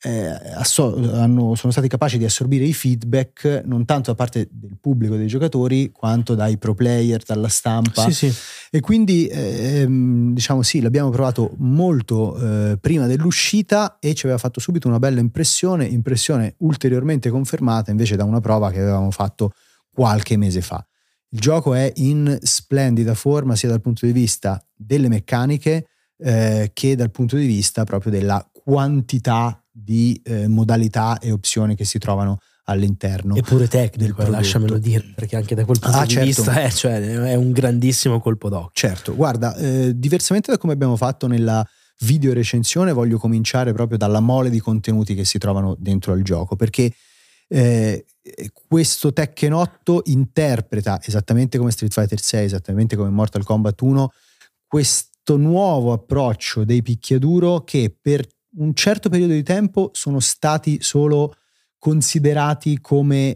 eh, 0.01 0.27
asso- 0.53 0.93
hanno- 1.13 1.55
sono 1.55 1.71
stati 1.71 1.87
capaci 1.87 2.19
di 2.19 2.25
assorbire 2.25 2.63
i 2.65 2.73
feedback 2.73 3.63
non 3.65 3.85
tanto 3.85 4.11
da 4.11 4.15
parte 4.15 4.47
del 4.51 4.77
pubblico 4.79 5.15
dei 5.15 5.25
giocatori 5.25 5.89
quanto 5.91 6.35
dai 6.35 6.57
pro 6.59 6.75
player, 6.75 7.23
dalla 7.23 7.47
stampa 7.47 8.03
Sì, 8.11 8.13
sì. 8.29 8.33
e 8.69 8.81
quindi 8.81 9.27
ehm, 9.27 10.33
diciamo 10.33 10.61
sì, 10.61 10.79
l'abbiamo 10.81 11.09
provato 11.09 11.55
molto 11.57 12.37
eh, 12.37 12.77
prima 12.79 13.07
dell'uscita 13.07 13.97
e 13.99 14.13
ci 14.13 14.25
aveva 14.25 14.37
fatto 14.39 14.59
subito 14.59 14.87
una 14.87 14.99
bella 14.99 15.21
impressione, 15.21 15.85
impressione 15.85 16.53
ulteriormente 16.59 17.29
confermata 17.31 17.89
invece 17.89 18.15
da 18.15 18.25
una 18.25 18.41
prova 18.41 18.69
che 18.69 18.81
avevamo 18.81 19.09
fatto 19.09 19.53
qualche 19.95 20.35
mese 20.35 20.61
fa. 20.61 20.85
Il 21.29 21.39
gioco 21.39 21.73
è 21.73 21.91
in 21.95 22.37
splendida 22.41 23.13
forma 23.13 23.55
sia 23.55 23.69
dal 23.69 23.81
punto 23.81 24.05
di 24.05 24.11
vista 24.11 24.63
delle 24.75 25.07
meccaniche 25.07 25.87
eh, 26.17 26.71
che 26.73 26.95
dal 26.95 27.11
punto 27.11 27.35
di 27.37 27.45
vista 27.45 27.83
proprio 27.83 28.11
della 28.11 28.45
quantità 28.51 29.63
di 29.71 30.21
eh, 30.23 30.47
modalità 30.47 31.19
e 31.19 31.31
opzioni 31.31 31.75
che 31.75 31.85
si 31.85 31.97
trovano 31.97 32.39
all'interno. 32.65 33.35
Eppure 33.35 33.67
tecnico, 33.67 33.97
del 33.97 34.09
eh, 34.09 34.13
prodotto. 34.13 34.37
lasciamelo 34.37 34.77
dire, 34.77 35.13
perché 35.15 35.35
anche 35.35 35.55
da 35.55 35.65
quel 35.65 35.79
punto 35.79 35.97
Ah, 35.97 36.05
di 36.05 36.13
certo. 36.13 36.25
vista 36.25 36.61
è, 36.61 36.71
cioè, 36.71 36.99
è 36.99 37.35
un 37.35 37.51
grandissimo 37.51 38.19
colpo 38.19 38.49
d'occhio. 38.49 38.71
Certo, 38.73 39.15
guarda, 39.15 39.55
eh, 39.55 39.91
diversamente 39.95 40.51
da 40.51 40.57
come 40.57 40.73
abbiamo 40.73 40.95
fatto 40.95 41.27
nella 41.27 41.65
video 41.99 42.33
recensione, 42.33 42.91
voglio 42.91 43.17
cominciare 43.17 43.71
proprio 43.73 43.97
dalla 43.97 44.19
mole 44.19 44.49
di 44.49 44.59
contenuti 44.59 45.15
che 45.15 45.25
si 45.25 45.37
trovano 45.37 45.75
dentro 45.79 46.13
al 46.13 46.23
gioco, 46.23 46.55
perché 46.55 46.91
eh, 47.47 48.05
questo 48.67 49.13
Tekken 49.13 49.53
8 49.53 50.01
interpreta 50.05 50.99
esattamente 51.03 51.57
come 51.57 51.71
Street 51.71 51.93
Fighter 51.93 52.19
6, 52.19 52.45
esattamente 52.45 52.95
come 52.95 53.09
Mortal 53.09 53.43
Kombat 53.43 53.79
1, 53.81 54.11
questo 54.67 55.37
nuovo 55.37 55.91
approccio 55.93 56.63
dei 56.63 56.81
picchiaduro 56.81 57.63
che 57.63 57.95
per 57.99 58.25
un 58.57 58.73
certo 58.73 59.09
periodo 59.09 59.33
di 59.33 59.43
tempo 59.43 59.89
sono 59.93 60.19
stati 60.19 60.81
solo 60.81 61.35
considerati 61.77 62.79
come 62.81 63.27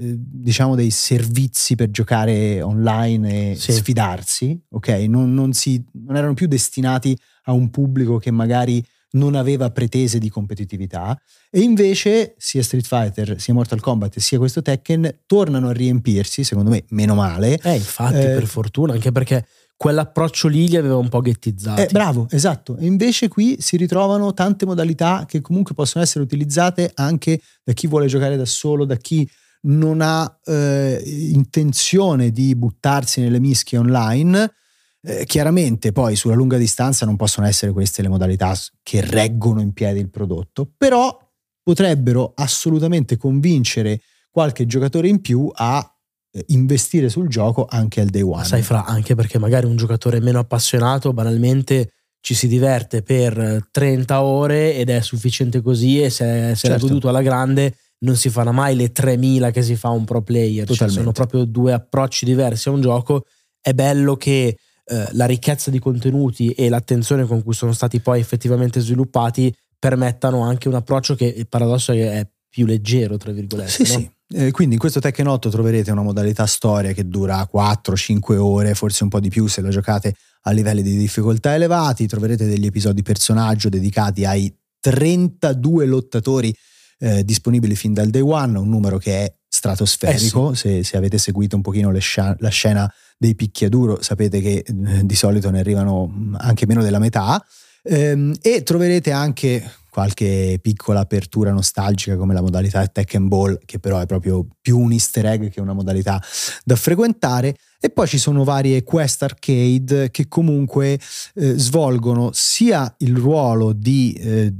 eh, 0.00 0.14
diciamo 0.16 0.74
dei 0.74 0.90
servizi 0.90 1.74
per 1.74 1.90
giocare 1.90 2.60
online 2.62 3.52
e 3.52 3.56
Sì. 3.56 3.72
sfidarsi, 3.72 4.60
ok? 4.70 4.88
Non, 5.08 5.32
non 5.34 5.52
si- 5.54 5.82
non 6.04 6.16
erano 6.16 6.34
più 6.34 6.46
destinati 6.46 7.18
a 7.44 7.52
un 7.52 7.70
pubblico 7.70 8.18
che 8.18 8.30
magari 8.30 8.84
non 9.12 9.34
aveva 9.34 9.70
pretese 9.70 10.18
di 10.18 10.28
competitività 10.28 11.18
e 11.50 11.60
invece 11.60 12.34
sia 12.36 12.62
Street 12.62 12.86
Fighter, 12.86 13.40
sia 13.40 13.54
Mortal 13.54 13.80
Kombat, 13.80 14.18
sia 14.18 14.38
questo 14.38 14.60
Tekken 14.60 15.20
tornano 15.26 15.68
a 15.68 15.72
riempirsi, 15.72 16.44
secondo 16.44 16.70
me 16.70 16.84
meno 16.90 17.14
male. 17.14 17.58
Eh, 17.62 17.74
infatti, 17.74 18.16
Eh, 18.18 18.34
per 18.34 18.46
fortuna, 18.46 18.92
anche 18.92 19.10
perché 19.12 19.46
quell'approccio 19.76 20.48
lì 20.48 20.68
li 20.68 20.76
aveva 20.76 20.96
un 20.96 21.08
po' 21.08 21.20
ghettizzati. 21.20 21.82
Eh, 21.82 21.88
bravo, 21.92 22.26
esatto. 22.30 22.76
E 22.76 22.84
invece 22.84 23.28
qui 23.28 23.56
si 23.60 23.76
ritrovano 23.76 24.34
tante 24.34 24.66
modalità 24.66 25.24
che 25.26 25.40
comunque 25.40 25.74
possono 25.74 26.02
essere 26.04 26.24
utilizzate 26.24 26.90
anche 26.94 27.40
da 27.62 27.72
chi 27.72 27.86
vuole 27.86 28.08
giocare 28.08 28.36
da 28.36 28.44
solo, 28.44 28.84
da 28.84 28.96
chi 28.96 29.28
non 29.60 30.00
ha 30.00 30.38
eh, 30.44 31.00
intenzione 31.32 32.30
di 32.30 32.54
buttarsi 32.54 33.20
nelle 33.20 33.40
mischie 33.40 33.78
online. 33.78 34.52
Eh, 35.00 35.24
chiaramente 35.26 35.92
poi 35.92 36.16
sulla 36.16 36.34
lunga 36.34 36.56
distanza 36.56 37.06
non 37.06 37.16
possono 37.16 37.46
essere 37.46 37.72
queste 37.72 38.02
le 38.02 38.08
modalità 38.08 38.54
che 38.82 39.00
reggono 39.00 39.60
in 39.60 39.72
piedi 39.72 40.00
il 40.00 40.10
prodotto, 40.10 40.68
però 40.76 41.16
potrebbero 41.62 42.32
assolutamente 42.34 43.16
convincere 43.16 44.00
qualche 44.30 44.66
giocatore 44.66 45.08
in 45.08 45.20
più 45.20 45.50
a 45.54 45.88
eh, 46.30 46.44
investire 46.48 47.08
sul 47.08 47.28
gioco 47.28 47.66
anche 47.68 48.00
al 48.00 48.08
day 48.08 48.22
one. 48.22 48.44
Sai, 48.44 48.62
fra, 48.62 48.84
anche 48.84 49.14
perché 49.14 49.38
magari 49.38 49.66
un 49.66 49.76
giocatore 49.76 50.20
meno 50.20 50.38
appassionato 50.38 51.12
banalmente 51.12 51.92
ci 52.20 52.34
si 52.34 52.48
diverte 52.48 53.02
per 53.02 53.68
30 53.70 54.22
ore 54.22 54.74
ed 54.74 54.90
è 54.90 55.00
sufficiente 55.00 55.60
così 55.62 56.02
e 56.02 56.10
se, 56.10 56.54
se 56.54 56.68
Certo. 56.68 56.86
goduto 56.86 57.08
alla 57.08 57.22
grande 57.22 57.76
non 58.00 58.16
si 58.16 58.30
fanno 58.30 58.52
mai 58.52 58.76
le 58.76 58.92
3000 58.92 59.50
che 59.50 59.62
si 59.62 59.76
fa 59.76 59.90
un 59.90 60.04
pro 60.04 60.22
player. 60.22 60.68
Cioè, 60.68 60.88
sono 60.88 61.12
proprio 61.12 61.44
due 61.44 61.72
approcci 61.72 62.24
diversi 62.24 62.68
a 62.68 62.72
un 62.72 62.80
gioco. 62.80 63.24
È 63.60 63.72
bello 63.72 64.16
che 64.16 64.56
eh, 64.88 65.08
la 65.12 65.26
ricchezza 65.26 65.70
di 65.70 65.78
contenuti 65.78 66.50
e 66.52 66.68
l'attenzione 66.68 67.26
con 67.26 67.42
cui 67.42 67.54
sono 67.54 67.72
stati 67.72 68.00
poi 68.00 68.20
effettivamente 68.20 68.80
sviluppati 68.80 69.54
permettano 69.78 70.42
anche 70.42 70.68
un 70.68 70.74
approccio 70.74 71.14
che 71.14 71.26
il 71.26 71.46
paradosso 71.46 71.92
è 71.92 72.26
più 72.48 72.66
leggero, 72.66 73.16
tra 73.16 73.32
virgolette. 73.32 73.84
Sì, 73.84 73.92
no? 73.92 73.98
sì. 73.98 74.10
Eh, 74.30 74.50
quindi 74.50 74.74
in 74.74 74.80
questo 74.80 75.00
Tekken 75.00 75.26
8 75.26 75.48
troverete 75.48 75.90
una 75.90 76.02
modalità 76.02 76.44
storia 76.46 76.92
che 76.92 77.06
dura 77.06 77.48
4-5 77.50 78.36
ore, 78.36 78.74
forse 78.74 79.02
un 79.02 79.08
po' 79.08 79.20
di 79.20 79.28
più 79.28 79.46
se 79.46 79.60
la 79.60 79.70
giocate 79.70 80.14
a 80.42 80.50
livelli 80.50 80.82
di 80.82 80.96
difficoltà 80.96 81.54
elevati. 81.54 82.06
Troverete 82.06 82.46
degli 82.46 82.66
episodi 82.66 83.02
personaggio 83.02 83.68
dedicati 83.68 84.24
ai 84.24 84.54
32 84.80 85.86
lottatori 85.86 86.54
eh, 86.98 87.24
disponibili 87.24 87.76
fin 87.76 87.92
dal 87.92 88.08
day 88.08 88.20
one, 88.20 88.58
un 88.58 88.68
numero 88.68 88.98
che 88.98 89.24
è 89.24 89.34
stratosferico. 89.48 90.54
se, 90.54 90.84
se 90.84 90.96
avete 90.96 91.18
seguito 91.18 91.56
un 91.56 91.62
pochino 91.62 91.96
scia- 91.98 92.36
la 92.38 92.50
scena 92.50 92.92
dei 93.16 93.34
picchiaduro 93.34 94.00
sapete 94.02 94.40
che 94.40 94.64
eh, 94.66 95.06
di 95.06 95.14
solito 95.14 95.50
ne 95.50 95.58
arrivano 95.60 96.06
mh, 96.06 96.36
anche 96.40 96.66
meno 96.66 96.82
della 96.82 96.98
metà. 96.98 97.42
Ehm, 97.82 98.36
e 98.42 98.62
troverete 98.62 99.10
anche 99.12 99.70
qualche 99.90 100.58
piccola 100.60 101.00
apertura 101.00 101.50
nostalgica 101.50 102.16
come 102.16 102.34
la 102.34 102.42
modalità 102.42 102.86
Tekken 102.86 103.26
Ball, 103.26 103.58
che 103.64 103.78
però 103.78 103.98
è 103.98 104.06
proprio 104.06 104.46
più 104.60 104.78
un 104.78 104.92
easter 104.92 105.26
egg 105.26 105.48
che 105.48 105.60
una 105.60 105.72
modalità 105.72 106.22
da 106.64 106.76
frequentare. 106.76 107.56
E 107.80 107.90
poi 107.90 108.06
ci 108.06 108.18
sono 108.18 108.44
varie 108.44 108.82
quest 108.82 109.22
arcade 109.22 110.10
che 110.10 110.28
comunque 110.28 111.00
eh, 111.34 111.58
svolgono 111.58 112.30
sia 112.32 112.92
il 112.98 113.16
ruolo 113.16 113.72
di 113.72 114.12
eh, 114.12 114.52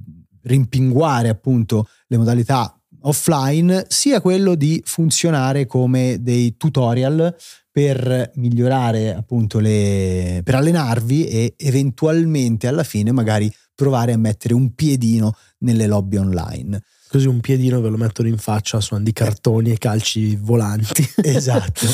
rimpinguare 0.43 1.29
appunto 1.29 1.89
le 2.07 2.17
modalità 2.17 2.78
offline, 3.03 3.87
sia 3.89 4.21
quello 4.21 4.55
di 4.55 4.81
funzionare 4.85 5.67
come 5.67 6.19
dei 6.21 6.57
tutorial 6.57 7.35
per 7.71 8.33
migliorare 8.35 9.15
appunto 9.15 9.61
le 9.61 10.41
per 10.43 10.57
allenarvi 10.57 11.27
e 11.27 11.55
eventualmente 11.57 12.67
alla 12.67 12.83
fine 12.83 13.13
magari 13.13 13.53
provare 13.75 14.13
a 14.13 14.19
mettere 14.19 14.55
un 14.55 14.75
piedino 14.75 15.35
nelle 15.59 15.87
lobby 15.87 16.17
online. 16.17 16.83
Così 17.09 17.27
un 17.27 17.41
piedino 17.41 17.81
ve 17.81 17.89
lo 17.89 17.97
mettono 17.97 18.29
in 18.29 18.37
faccia 18.37 18.81
suonando 18.81 19.09
di 19.09 19.17
cartoni 19.17 19.71
e 19.71 19.79
calci 19.79 20.37
volanti. 20.37 21.09
Esatto. 21.23 21.87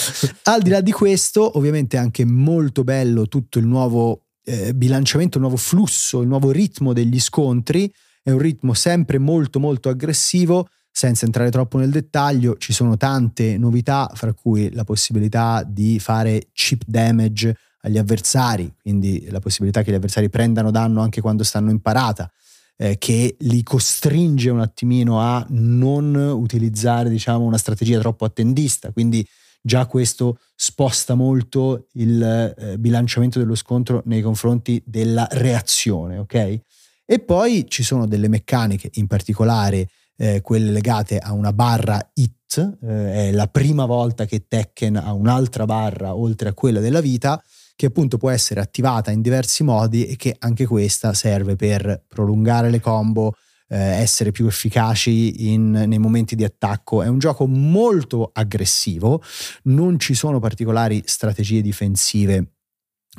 Al 0.45 0.63
di 0.63 0.71
là 0.71 0.81
di 0.81 0.91
questo, 0.91 1.57
ovviamente 1.57 1.97
è 1.97 2.01
anche 2.01 2.25
molto 2.25 2.83
bello 2.83 3.29
tutto 3.29 3.59
il 3.59 3.67
nuovo 3.67 4.25
eh, 4.45 4.75
bilanciamento, 4.75 5.37
il 5.37 5.43
nuovo 5.43 5.59
flusso, 5.59 6.21
il 6.21 6.29
nuovo 6.29 6.51
ritmo 6.51 6.93
degli 6.93 7.21
scontri. 7.21 7.93
È 8.23 8.31
un 8.31 8.39
ritmo 8.39 8.75
sempre 8.75 9.19
molto 9.19 9.61
molto 9.61 9.89
aggressivo. 9.89 10.69
Senza 10.97 11.25
entrare 11.25 11.51
troppo 11.51 11.79
nel 11.79 11.91
dettaglio, 11.91 12.57
ci 12.57 12.73
sono 12.73 12.97
tante 12.97 13.59
novità, 13.59 14.09
fra 14.15 14.33
cui 14.33 14.73
la 14.73 14.85
possibilità 14.85 15.65
di 15.67 15.99
fare 15.99 16.51
chip 16.53 16.83
damage 16.87 17.57
agli 17.81 17.99
avversari, 17.99 18.73
quindi 18.81 19.27
la 19.29 19.41
possibilità 19.41 19.83
che 19.83 19.91
gli 19.91 19.97
avversari 19.97 20.31
prendano 20.31 20.71
danno 20.71 21.01
anche 21.01 21.21
quando 21.21 21.43
stanno 21.43 21.73
in 21.73 21.81
parata, 21.81 22.31
eh, 22.77 22.97
che 22.97 23.35
li 23.41 23.65
costringe 23.65 24.51
un 24.51 24.61
attimino 24.61 25.21
a 25.21 25.45
non 25.49 26.15
utilizzare 26.15 27.09
diciamo, 27.09 27.45
una 27.45 27.59
strategia 27.59 27.99
troppo 27.99 28.25
attendista. 28.25 28.93
Quindi 28.93 29.27
già 29.61 29.87
questo 29.87 30.39
sposta 30.55 31.17
molto 31.17 31.89
il 31.95 32.23
eh, 32.57 32.79
bilanciamento 32.79 33.41
dello 33.41 33.57
scontro 33.57 34.01
nei 34.05 34.23
confronti 34.23 34.81
della 34.87 35.27
reazione, 35.33 36.19
ok? 36.19 36.61
E 37.05 37.19
poi 37.19 37.65
ci 37.67 37.83
sono 37.83 38.07
delle 38.07 38.29
meccaniche, 38.29 38.91
in 38.95 39.09
particolare 39.09 39.89
eh, 40.17 40.41
quelle 40.41 40.71
legate 40.71 41.19
a 41.19 41.33
una 41.33 41.53
barra 41.53 42.11
hit, 42.15 42.77
eh, 42.83 43.29
è 43.29 43.33
la 43.33 43.47
prima 43.49 43.85
volta 43.87 44.25
che 44.27 44.47
Tekken 44.47 44.97
ha 44.97 45.13
un'altra 45.13 45.65
barra 45.65 46.15
oltre 46.15 46.49
a 46.49 46.55
quella 46.55 46.81
della 46.81 47.01
vita, 47.01 47.43
che 47.77 47.87
appunto 47.87 48.19
può 48.19 48.31
essere 48.31 48.61
attivata 48.61 49.11
in 49.11 49.21
diversi 49.21 49.65
modi 49.65 50.07
e 50.07 50.17
che 50.17 50.37
anche 50.39 50.67
questa 50.67 51.13
serve 51.13 51.57
per 51.57 52.05
prolungare 52.07 52.71
le 52.71 52.81
combo, 52.81 53.35
eh, 53.69 53.77
essere 53.77 54.31
più 54.31 54.47
efficaci 54.47 55.53
in- 55.53 55.71
nei 55.71 55.99
momenti 55.99 56.37
di 56.37 56.45
attacco. 56.45 57.03
È 57.03 57.09
un 57.09 57.19
gioco 57.19 57.47
molto 57.47 58.31
aggressivo, 58.33 59.21
non 59.65 59.99
ci 59.99 60.15
sono 60.15 60.39
particolari 60.39 61.03
strategie 61.05 61.63
difensive 61.63 62.53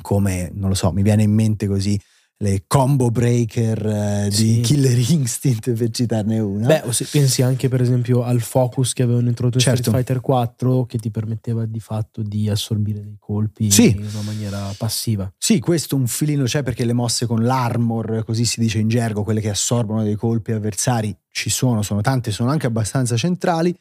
come, 0.00 0.50
non 0.54 0.68
lo 0.70 0.74
so, 0.74 0.92
mi 0.92 1.02
viene 1.02 1.22
in 1.22 1.32
mente 1.32 1.66
così 1.66 1.98
le 2.38 2.64
combo 2.66 3.10
breaker 3.10 3.86
eh, 3.86 4.26
di 4.28 4.34
Sì. 4.36 4.60
Killer 4.60 4.98
Instinct 5.10 5.72
per 5.72 5.88
citarne 5.90 6.38
una. 6.38 6.66
Beh, 6.66 6.82
o 6.84 6.92
se 6.92 7.06
pensi 7.10 7.40
anche 7.40 7.68
per 7.68 7.80
esempio 7.80 8.22
al 8.24 8.40
focus 8.40 8.92
che 8.92 9.02
avevano 9.02 9.28
introdotto 9.28 9.56
in 9.56 9.64
Certo. 9.64 9.80
Street 9.84 9.96
Fighter 9.96 10.20
4 10.20 10.84
che 10.84 10.98
ti 10.98 11.10
permetteva 11.10 11.64
di 11.64 11.80
fatto 11.80 12.22
di 12.22 12.50
assorbire 12.50 13.02
dei 13.02 13.16
colpi 13.18 13.70
Sì. 13.70 13.90
in 13.90 14.00
una 14.12 14.20
maniera 14.22 14.70
passiva. 14.76 15.32
Sì, 15.38 15.60
questo 15.60 15.96
un 15.96 16.06
filino 16.06 16.44
c'è 16.44 16.62
perché 16.62 16.84
le 16.84 16.92
mosse 16.92 17.24
con 17.24 17.42
l'armor, 17.42 18.22
così 18.26 18.44
si 18.44 18.60
dice 18.60 18.78
in 18.80 18.88
gergo, 18.88 19.22
quelle 19.22 19.40
che 19.40 19.48
assorbono 19.48 20.02
dei 20.02 20.14
colpi 20.16 20.52
avversari, 20.52 21.16
ci 21.30 21.48
sono, 21.50 21.80
sono 21.82 22.00
tante, 22.02 22.30
sono 22.32 22.50
anche 22.50 22.66
abbastanza 22.66 23.16
centrali. 23.16 23.74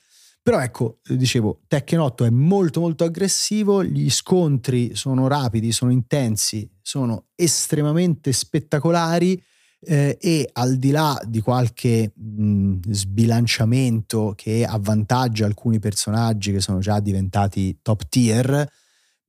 Però 0.45 0.60
ecco, 0.60 0.99
dicevo, 1.08 1.62
Tekken 1.65 1.99
8 1.99 2.25
è 2.25 2.29
molto 2.29 2.79
molto 2.79 3.03
aggressivo, 3.03 3.84
gli 3.84 4.12
scontri 4.12 4.93
sono 4.93 5.27
rapidi, 5.27 5.71
sono 5.71 5.89
intensi, 5.91 6.69
sono 6.84 7.29
estremamente 7.34 8.31
spettacolari 8.31 9.43
eh, 9.79 10.15
e 10.21 10.47
al 10.53 10.75
di 10.75 10.91
là 10.91 11.19
di 11.25 11.41
qualche 11.41 12.13
mh, 12.15 12.91
sbilanciamento 12.91 14.34
che 14.36 14.63
avvantaggia 14.63 15.47
alcuni 15.47 15.79
personaggi 15.79 16.51
che 16.51 16.62
sono 16.62 16.77
già 16.77 16.99
diventati 16.99 17.79
top 17.81 18.08
tier, 18.08 18.71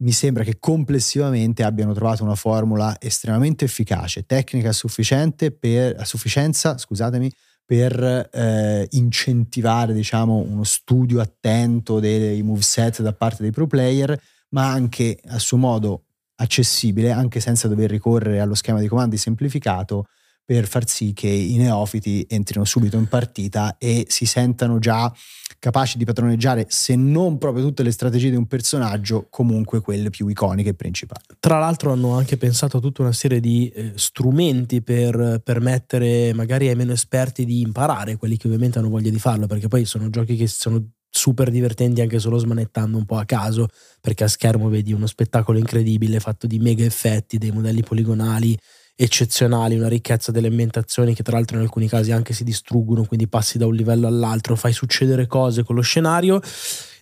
mi 0.03 0.13
sembra 0.13 0.45
che 0.45 0.59
complessivamente 0.59 1.63
abbiano 1.63 1.95
trovato 1.95 2.25
una 2.25 2.35
formula 2.35 2.95
estremamente 3.01 3.65
efficace, 3.65 4.27
tecnica 4.27 4.71
sufficiente 4.73 5.51
per, 5.51 5.97
a 5.99 6.05
sufficienza, 6.05 6.77
scusatemi, 6.77 7.33
per 7.67 8.31
eh, 8.33 8.87
incentivare 8.93 9.93
diciamo, 9.93 10.37
uno 10.37 10.63
studio 10.63 11.21
attento 11.21 11.99
dei 11.99 12.41
moveset 12.43 13.03
da 13.03 13.13
parte 13.13 13.43
dei 13.43 13.51
pro 13.51 13.67
player, 13.67 14.19
ma 14.51 14.71
anche 14.71 15.19
a 15.27 15.39
suo 15.41 15.57
modo 15.57 16.05
accessibile, 16.37 17.11
anche 17.11 17.41
senza 17.41 17.67
dover 17.67 17.91
ricorrere 17.91 18.39
allo 18.39 18.55
schema 18.55 18.79
di 18.79 18.87
comandi 18.87 19.17
semplificato 19.17 20.07
per 20.47 20.69
far 20.69 20.89
sì 20.89 21.13
che 21.13 21.27
i 21.27 21.57
neofiti 21.57 22.25
entrino 22.29 22.65
subito 22.65 22.97
in 22.97 23.09
partita 23.09 23.77
e 23.79 24.07
si 24.09 24.27
sentano 24.27 24.79
già 24.79 25.13
capaci 25.59 25.99
di 25.99 26.05
padroneggiare, 26.05 26.67
se 26.69 26.95
non 26.95 27.37
proprio 27.39 27.65
tutte 27.65 27.83
le 27.83 27.91
strategie 27.91 28.31
di 28.31 28.37
un 28.37 28.47
personaggio, 28.47 29.27
comunque 29.29 29.81
quelle 29.81 30.09
più 30.11 30.29
iconiche 30.29 30.69
e 30.69 30.75
principali. 30.75 31.25
Tra 31.41 31.59
l'altro 31.59 31.91
hanno 31.91 32.17
anche 32.17 32.37
pensato 32.37 32.77
a 32.77 32.81
tutta 32.81 33.03
una 33.03 33.13
serie 33.13 33.41
di 33.41 33.69
eh, 33.75 33.93
strumenti 33.97 34.83
per 34.83 35.41
permettere 35.43 36.33
magari 36.33 36.69
ai 36.69 36.77
meno 36.77 36.93
esperti 36.93 37.45
di 37.45 37.63
imparare, 37.63 38.17
quelli 38.17 38.37
che 38.37 38.47
ovviamente 38.47 38.79
hanno 38.79 38.89
voglia 38.89 39.11
di 39.11 39.19
farlo, 39.19 39.49
perché 39.49 39.67
poi 39.67 39.85
sono 39.85 40.09
giochi 40.11 40.37
che 40.37 40.47
sono 40.47 40.91
super 41.11 41.51
divertenti 41.51 42.03
anche 42.03 42.21
solo 42.21 42.39
smanettando 42.39 42.97
un 42.97 43.05
po' 43.05 43.17
a 43.17 43.25
caso, 43.25 43.67
perché 44.01 44.23
a 44.23 44.29
schermo 44.29 44.69
vedi 44.69 44.93
uno 44.93 45.07
spettacolo 45.07 45.59
incredibile 45.59 46.21
fatto 46.21 46.47
di 46.47 46.61
mega 46.61 46.85
effetti, 46.85 47.39
dei 47.39 47.51
modelli 47.51 47.83
poligonali 47.83 48.57
eccezionali, 48.99 49.77
una 49.77 49.89
ricchezza 49.89 50.33
delle 50.33 50.49
ambientazioni 50.49 51.15
che 51.15 51.23
tra 51.23 51.37
l'altro 51.37 51.59
in 51.59 51.63
alcuni 51.63 51.87
casi 51.87 52.13
anche 52.13 52.33
si 52.33 52.45
distruggono, 52.45 53.05
quindi 53.05 53.29
passi 53.29 53.59
da 53.59 53.67
un 53.67 53.75
livello 53.75 54.07
all'altro, 54.07 54.57
fai 54.57 54.73
succedere 54.73 55.27
cose 55.27 55.63
con 55.63 55.77
lo 55.77 55.83
scenario. 55.83 56.41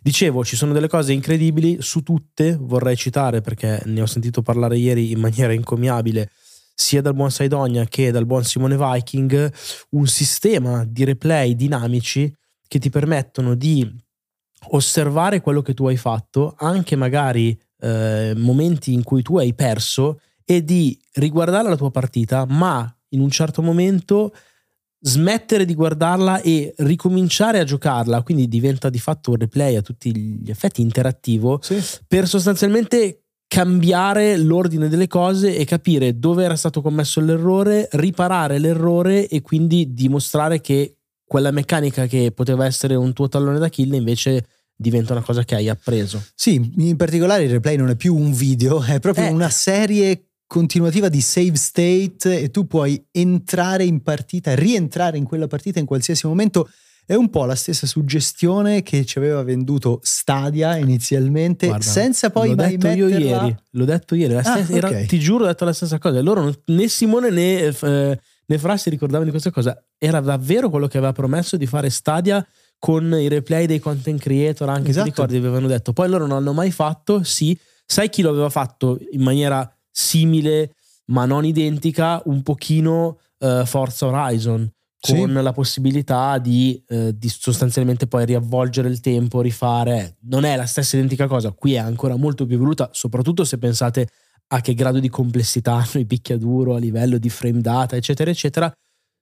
Dicevo, 0.03 0.45
ci 0.45 0.57
sono 0.57 0.73
delle 0.73 0.89
cose 0.89 1.13
incredibili, 1.13 1.79
su 1.81 2.03
tutte 2.03 2.59
vorrei 2.61 2.97
citare 2.97 3.41
perché 3.41 3.81
ne 3.85 4.03
ho 4.03 4.07
sentito 4.07 4.43
parlare 4.43 4.77
ieri 4.77 5.13
in 5.13 5.21
maniera 5.21 5.53
incommiabile 5.53 6.31
sia 6.75 7.01
dal 7.01 7.15
buon 7.15 7.31
Saidonia 7.31 7.85
che 7.85 8.11
dal 8.11 8.27
buon 8.27 8.43
Simone 8.43 8.77
Viking, 8.77 9.53
un 9.91 10.07
sistema 10.07 10.85
di 10.85 11.05
replay 11.05 11.55
dinamici 11.55 12.35
che 12.67 12.79
ti 12.81 12.91
permettono 12.91 13.55
di 13.55 13.89
osservare 14.71 15.41
quello 15.41 15.63
che 15.63 15.75
tu 15.75 15.87
hai 15.87 15.97
fatto, 15.97 16.55
anche 16.59 16.97
magari 16.97 17.57
eh, 17.81 18.35
momenti 18.37 18.93
in 18.93 19.05
cui 19.05 19.23
tu 19.23 19.39
hai 19.39 19.55
perso, 19.55 20.21
e 20.45 20.65
di 20.65 20.99
riguardare 21.15 21.69
la 21.69 21.77
tua 21.77 21.91
partita, 21.91 22.45
ma 22.47 22.93
in 23.11 23.21
un 23.21 23.31
certo 23.31 23.63
momento 23.63 24.35
smettere 25.01 25.65
di 25.67 25.75
guardarla 25.75 26.41
e 26.41 26.75
ricominciare 26.79 27.59
a 27.59 27.65
giocarla, 27.65 28.23
quindi 28.23 28.49
diventa 28.49 28.89
di 28.89 28.99
fatto 28.99 29.31
un 29.31 29.37
replay 29.37 29.77
a 29.77 29.83
tutti 29.83 30.17
gli 30.17 30.51
effetti 30.51 30.81
interattivo, 30.81 31.61
sì. 31.63 31.83
per 32.07 32.27
sostanzialmente 32.27 33.25
cambiare 33.47 34.37
l'ordine 34.39 34.89
delle 34.89 35.07
cose 35.07 35.57
e 35.57 35.65
capire 35.65 36.19
dove 36.19 36.45
era 36.45 36.57
stato 36.57 36.81
commesso 36.81 37.21
l'errore, 37.21 37.89
riparare 37.93 38.59
l'errore 38.59 39.29
e 39.29 39.43
quindi 39.43 39.93
dimostrare 39.93 40.61
che 40.61 40.97
quella 41.25 41.51
meccanica 41.51 42.07
che 42.07 42.33
poteva 42.33 42.65
essere 42.65 42.95
un 42.95 43.13
tuo 43.13 43.29
tallone 43.29 43.59
d'Achille 43.59 43.97
invece 43.97 44.47
diventa 44.75 45.13
una 45.13 45.23
cosa 45.23 45.45
che 45.45 45.55
hai 45.55 45.69
appreso. 45.69 46.23
Sì, 46.35 46.73
in 46.79 46.97
particolare 46.97 47.45
il 47.45 47.51
replay 47.51 47.77
non 47.77 47.91
è 47.91 47.97
più 47.97 48.17
un 48.17 48.33
video, 48.33 48.83
è 48.83 48.99
proprio 49.01 49.27
eh. 49.27 49.31
una 49.31 49.51
serie 49.51 50.31
continuativa 50.47 51.09
di 51.09 51.21
save 51.21 51.57
state 51.57 52.41
e 52.41 52.51
tu 52.51 52.67
puoi 52.67 53.05
entrare 53.11 53.85
in 53.85 54.03
partita, 54.03 54.55
rientrare 54.55 55.17
in 55.17 55.25
quella 55.25 55.47
partita 55.47 55.79
in 55.79 55.87
qualsiasi 55.87 56.27
momento 56.27 56.69
è 57.07 57.15
un 57.15 57.29
po' 57.29 57.45
la 57.45 57.55
stessa 57.55 57.87
suggestione 57.87 58.83
che 58.83 59.05
ci 59.05 59.19
aveva 59.19 59.43
venduto 59.43 60.01
Stadia 60.03 60.77
inizialmente, 60.77 61.67
Guarda, 61.67 61.85
senza 61.85 62.31
poi 62.31 62.51
l'ho 62.51 62.55
mai 62.55 62.77
detto 62.77 62.89
metterla... 62.89 63.19
io 63.19 63.19
ieri. 63.19 63.57
L'ho 63.73 63.85
detto 63.85 64.15
ieri, 64.15 64.35
ah, 64.35 64.43
stessa, 64.43 64.75
okay. 64.75 64.77
era, 64.77 65.07
ti 65.07 65.19
giuro, 65.19 65.45
ho 65.45 65.47
detto 65.47 65.65
la 65.67 65.73
stessa 65.75 65.99
cosa. 65.99 66.23
Loro, 66.23 66.55
né 66.67 66.89
Simone 66.89 67.31
né, 67.31 67.59
eh, 67.61 68.21
né 68.47 68.59
Fra 68.59 68.77
si 68.79 68.89
ricordavano 68.89 69.25
di 69.25 69.31
questa 69.31 69.51
cosa. 69.51 69.79
Era 69.99 70.21
davvero 70.21 70.71
quello 70.71 70.87
che 70.87 70.97
aveva 70.97 71.13
promesso 71.13 71.59
di 71.59 71.67
fare 71.67 71.91
Stadia 71.91 72.47
con 72.79 73.15
i 73.19 73.29
replay 73.29 73.67
dei 73.67 73.81
content 73.81 74.21
creator, 74.21 74.69
anche 74.71 74.91
esatto. 74.91 75.05
ti 75.05 75.11
ricordi, 75.11 75.37
avevano 75.37 75.67
detto. 75.67 75.93
Poi 75.93 76.09
loro 76.09 76.27
non 76.27 76.39
l'hanno 76.39 76.53
mai 76.55 76.71
fatto, 76.71 77.23
sì. 77.23 77.59
Sai 77.87 78.09
chi 78.09 78.23
lo 78.23 78.31
aveva 78.31 78.49
fatto 78.49 78.99
in 79.11 79.21
maniera 79.21 79.71
simile, 79.95 80.75
ma 81.07 81.25
non 81.25 81.45
identica, 81.45 82.21
un 82.25 82.43
pochino 82.43 83.21
uh, 83.39 83.65
Forza 83.65 84.07
Horizon 84.07 84.69
con 84.99 85.29
sì. 85.29 85.43
la 85.43 85.53
possibilità 85.53 86.39
di, 86.39 86.83
eh, 86.89 87.17
di, 87.17 87.29
sostanzialmente 87.29 88.07
poi 88.07 88.25
riavvolgere 88.25 88.89
il 88.89 89.01
tempo, 89.01 89.43
rifare. 89.43 90.17
Non 90.23 90.45
è 90.45 90.57
la 90.57 90.65
stessa 90.65 90.97
identica 90.97 91.27
cosa, 91.27 91.53
qui 91.53 91.75
è 91.75 91.79
ancora 91.79 92.17
molto 92.17 92.47
più 92.47 92.57
evoluta, 92.57 92.89
soprattutto 92.91 93.45
se 93.45 93.59
pensate 93.59 94.09
a 94.49 94.61
che 94.63 94.73
grado 94.73 95.01
di 95.01 95.11
complessità 95.11 95.75
hanno 95.77 96.01
i 96.01 96.07
picchiaduro 96.07 96.75
a 96.75 96.79
livello 96.79 97.19
di 97.19 97.29
frame 97.29 97.61
data, 97.61 97.97
eccetera, 97.97 98.31
eccetera. 98.31 98.73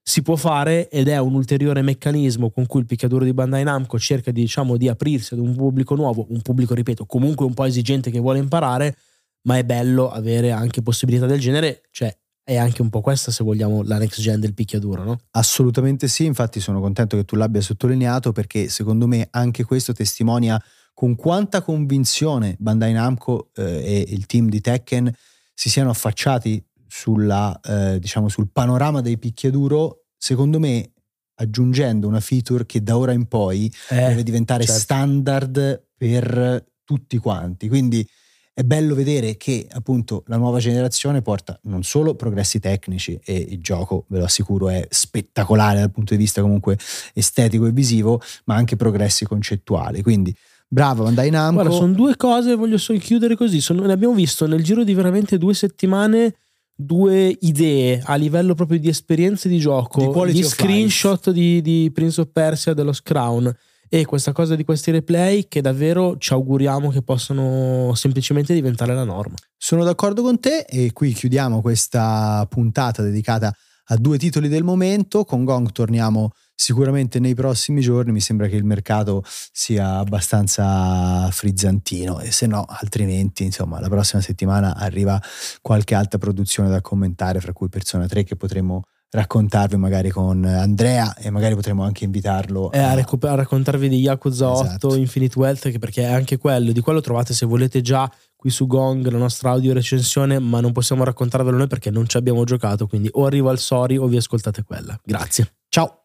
Si 0.05 0.21
può 0.21 0.37
fare 0.37 0.89
ed 0.89 1.07
è 1.07 1.17
un 1.17 1.33
ulteriore 1.33 1.81
meccanismo 1.81 2.49
con 2.49 2.65
cui 2.65 2.81
il 2.81 2.85
picchiaduro 2.85 3.23
di 3.23 3.33
Bandai 3.33 3.63
Namco 3.63 3.99
cerca 3.99 4.31
di, 4.31 4.41
diciamo, 4.41 4.77
di 4.77 4.87
aprirsi 4.87 5.33
ad 5.33 5.39
un 5.41 5.53
pubblico 5.55 5.95
nuovo, 5.95 6.25
un 6.29 6.41
pubblico, 6.41 6.73
ripeto, 6.73 7.05
comunque 7.05 7.45
un 7.45 7.53
po' 7.53 7.65
esigente 7.65 8.09
che 8.09 8.19
vuole 8.19 8.39
imparare, 8.39 8.95
ma 9.43 9.57
è 9.57 9.63
bello 9.63 10.09
avere 10.09 10.51
anche 10.51 10.81
possibilità 10.81 11.25
del 11.25 11.39
genere, 11.39 11.81
cioè 11.91 12.15
è 12.45 12.57
anche 12.57 12.81
un 12.81 12.89
po' 12.89 13.01
questa, 13.01 13.31
se 13.31 13.43
vogliamo, 13.43 13.83
la 13.83 13.97
next 13.97 14.19
gen 14.19 14.39
del 14.39 14.53
picchiaduro, 14.53 15.03
no? 15.03 15.19
Assolutamente 15.31 16.07
sì, 16.09 16.25
infatti 16.25 16.59
sono 16.59 16.81
contento 16.81 17.15
che 17.15 17.23
tu 17.23 17.35
l'abbia 17.35 17.61
sottolineato 17.61 18.33
perché 18.33 18.67
secondo 18.67 19.07
me 19.07 19.27
anche 19.31 19.63
questo 19.63 19.93
testimonia 19.93 20.61
con 20.93 21.15
quanta 21.15 21.61
convinzione 21.61 22.55
Bandai 22.59 22.91
Namco 22.93 23.49
eh, 23.55 23.63
e 23.63 24.05
il 24.09 24.25
team 24.25 24.49
di 24.49 24.59
Tekken 24.59 25.11
si 25.53 25.69
siano 25.69 25.89
affacciati 25.89 26.63
sulla, 26.85 27.59
eh, 27.61 27.99
diciamo, 27.99 28.27
sul 28.27 28.49
panorama 28.51 29.01
dei 29.01 29.17
picchiaduro, 29.17 30.05
secondo 30.17 30.59
me 30.59 30.91
aggiungendo 31.35 32.07
una 32.07 32.19
feature 32.19 32.65
che 32.65 32.83
da 32.83 32.97
ora 32.97 33.13
in 33.13 33.27
poi 33.27 33.73
eh, 33.89 33.95
deve 33.95 34.23
diventare 34.23 34.65
certo. 34.65 34.81
standard 34.81 35.87
per 35.97 36.63
tutti 36.83 37.17
quanti. 37.17 37.67
Quindi 37.67 38.07
è 38.55 38.61
bello 38.61 38.93
vedere 38.93 39.35
che 39.35 39.67
appunto 39.71 40.23
la 40.27 40.37
nuova 40.37 40.59
generazione 40.59 41.23
porta 41.23 41.59
non 41.63 41.81
solo 41.81 42.13
progressi 42.13 42.59
tecnici 42.59 43.19
e 43.23 43.35
il 43.35 43.59
gioco, 43.59 44.05
ve 44.09 44.19
lo 44.19 44.25
assicuro, 44.25 44.69
è 44.69 44.85
spettacolare 44.89 45.79
dal 45.79 45.91
punto 45.91 46.13
di 46.13 46.19
vista 46.19 46.41
comunque 46.41 46.77
estetico 47.15 47.65
e 47.65 47.71
visivo, 47.71 48.21
ma 48.45 48.55
anche 48.55 48.75
progressi 48.75 49.25
concettuali. 49.25 50.03
Quindi 50.03 50.35
bravo 50.67 51.03
Bandai 51.03 51.31
Namco. 51.31 51.61
Guarda, 51.61 51.75
sono 51.75 51.93
due 51.93 52.15
cose, 52.15 52.55
voglio 52.55 52.77
solo 52.77 52.99
chiudere 52.99 53.35
così. 53.35 53.59
Sono, 53.59 53.85
ne 53.85 53.93
abbiamo 53.93 54.13
visto 54.13 54.45
nel 54.45 54.63
giro 54.63 54.83
di 54.83 54.93
veramente 54.93 55.39
due 55.39 55.55
settimane 55.55 56.35
due 56.75 57.35
idee 57.41 58.01
a 58.03 58.15
livello 58.15 58.53
proprio 58.53 58.79
di 58.79 58.89
esperienze 58.89 59.49
di 59.49 59.57
gioco, 59.57 60.25
di 60.25 60.33
gli 60.33 60.43
screenshot 60.43 61.31
di, 61.31 61.61
di, 61.61 61.91
Prince 61.93 62.21
of 62.21 62.29
Persia 62.31 62.73
dello 62.73 62.93
Crown 63.03 63.51
e 63.89 64.05
questa 64.05 64.31
cosa 64.31 64.55
di 64.55 64.63
questi 64.63 64.91
replay 64.91 65.47
che 65.47 65.61
davvero 65.61 66.17
ci 66.17 66.33
auguriamo 66.33 66.89
che 66.89 67.01
possano 67.01 67.93
semplicemente 67.95 68.53
diventare 68.53 68.93
la 68.93 69.03
norma. 69.03 69.35
Sono 69.57 69.83
d'accordo 69.83 70.21
con 70.21 70.39
te 70.39 70.65
e 70.67 70.91
qui 70.93 71.13
chiudiamo 71.13 71.61
questa 71.61 72.45
puntata 72.49 73.01
dedicata 73.01 73.53
a 73.87 73.95
due 73.97 74.17
titoli 74.17 74.47
del 74.47 74.63
momento. 74.63 75.25
Con 75.25 75.43
Gong 75.43 75.71
torniamo 75.71 76.31
sicuramente 76.55 77.19
nei 77.19 77.33
prossimi 77.33 77.81
giorni. 77.81 78.11
Mi 78.11 78.21
sembra 78.21 78.47
che 78.47 78.55
il 78.55 78.63
mercato 78.63 79.23
sia 79.51 79.97
abbastanza 79.97 81.29
frizzantino 81.31 82.19
e 82.19 82.31
se 82.31 82.47
no, 82.47 82.65
altrimenti, 82.67 83.43
insomma, 83.43 83.79
la 83.79 83.89
prossima 83.89 84.21
settimana 84.21 84.75
arriva 84.75 85.21
qualche 85.61 85.95
altra 85.95 86.17
produzione 86.17 86.69
da 86.69 86.81
commentare, 86.81 87.39
fra 87.39 87.53
cui 87.53 87.69
Persona 87.69 88.07
3 88.07 88.23
che 88.23 88.35
potremo 88.35 88.83
raccontarvi 89.13 89.77
magari 89.77 90.09
con 90.09 90.43
Andrea 90.43 91.15
e 91.15 91.29
magari 91.29 91.53
potremo 91.53 91.83
anche 91.83 92.03
invitarlo 92.03 92.71
eh, 92.71 92.79
a... 92.79 92.91
A, 92.91 92.93
recuper- 92.95 93.31
a, 93.31 93.35
raccontarvi 93.35 93.87
di 93.87 93.99
Yakuza 93.99 94.49
8 94.51 94.65
esatto. 94.65 94.95
Infinite 94.95 95.37
Wealth 95.37 95.77
perché 95.77 96.01
è 96.01 96.11
anche 96.11 96.37
quello 96.37 96.71
di 96.71 96.81
quello 96.81 96.99
trovate 96.99 97.33
se 97.33 97.45
volete 97.45 97.81
già 97.81 98.11
qui 98.35 98.49
su 98.49 98.65
Gong 98.65 99.07
la 99.07 99.17
nostra 99.17 99.51
audio 99.51 99.71
recensione 99.71 100.39
ma 100.39 100.59
non 100.59 100.71
possiamo 100.71 101.03
raccontarvelo 101.03 101.57
noi 101.57 101.67
perché 101.67 101.91
non 101.91 102.07
ci 102.07 102.17
abbiamo 102.17 102.43
giocato 102.43 102.87
quindi 102.87 103.07
o 103.11 103.25
arrivo 103.25 103.49
al 103.49 103.59
sorry 103.59 103.97
o 103.97 104.07
vi 104.07 104.17
ascoltate 104.17 104.63
quella. 104.63 104.99
Grazie. 105.03 105.53
Ciao 105.69 106.01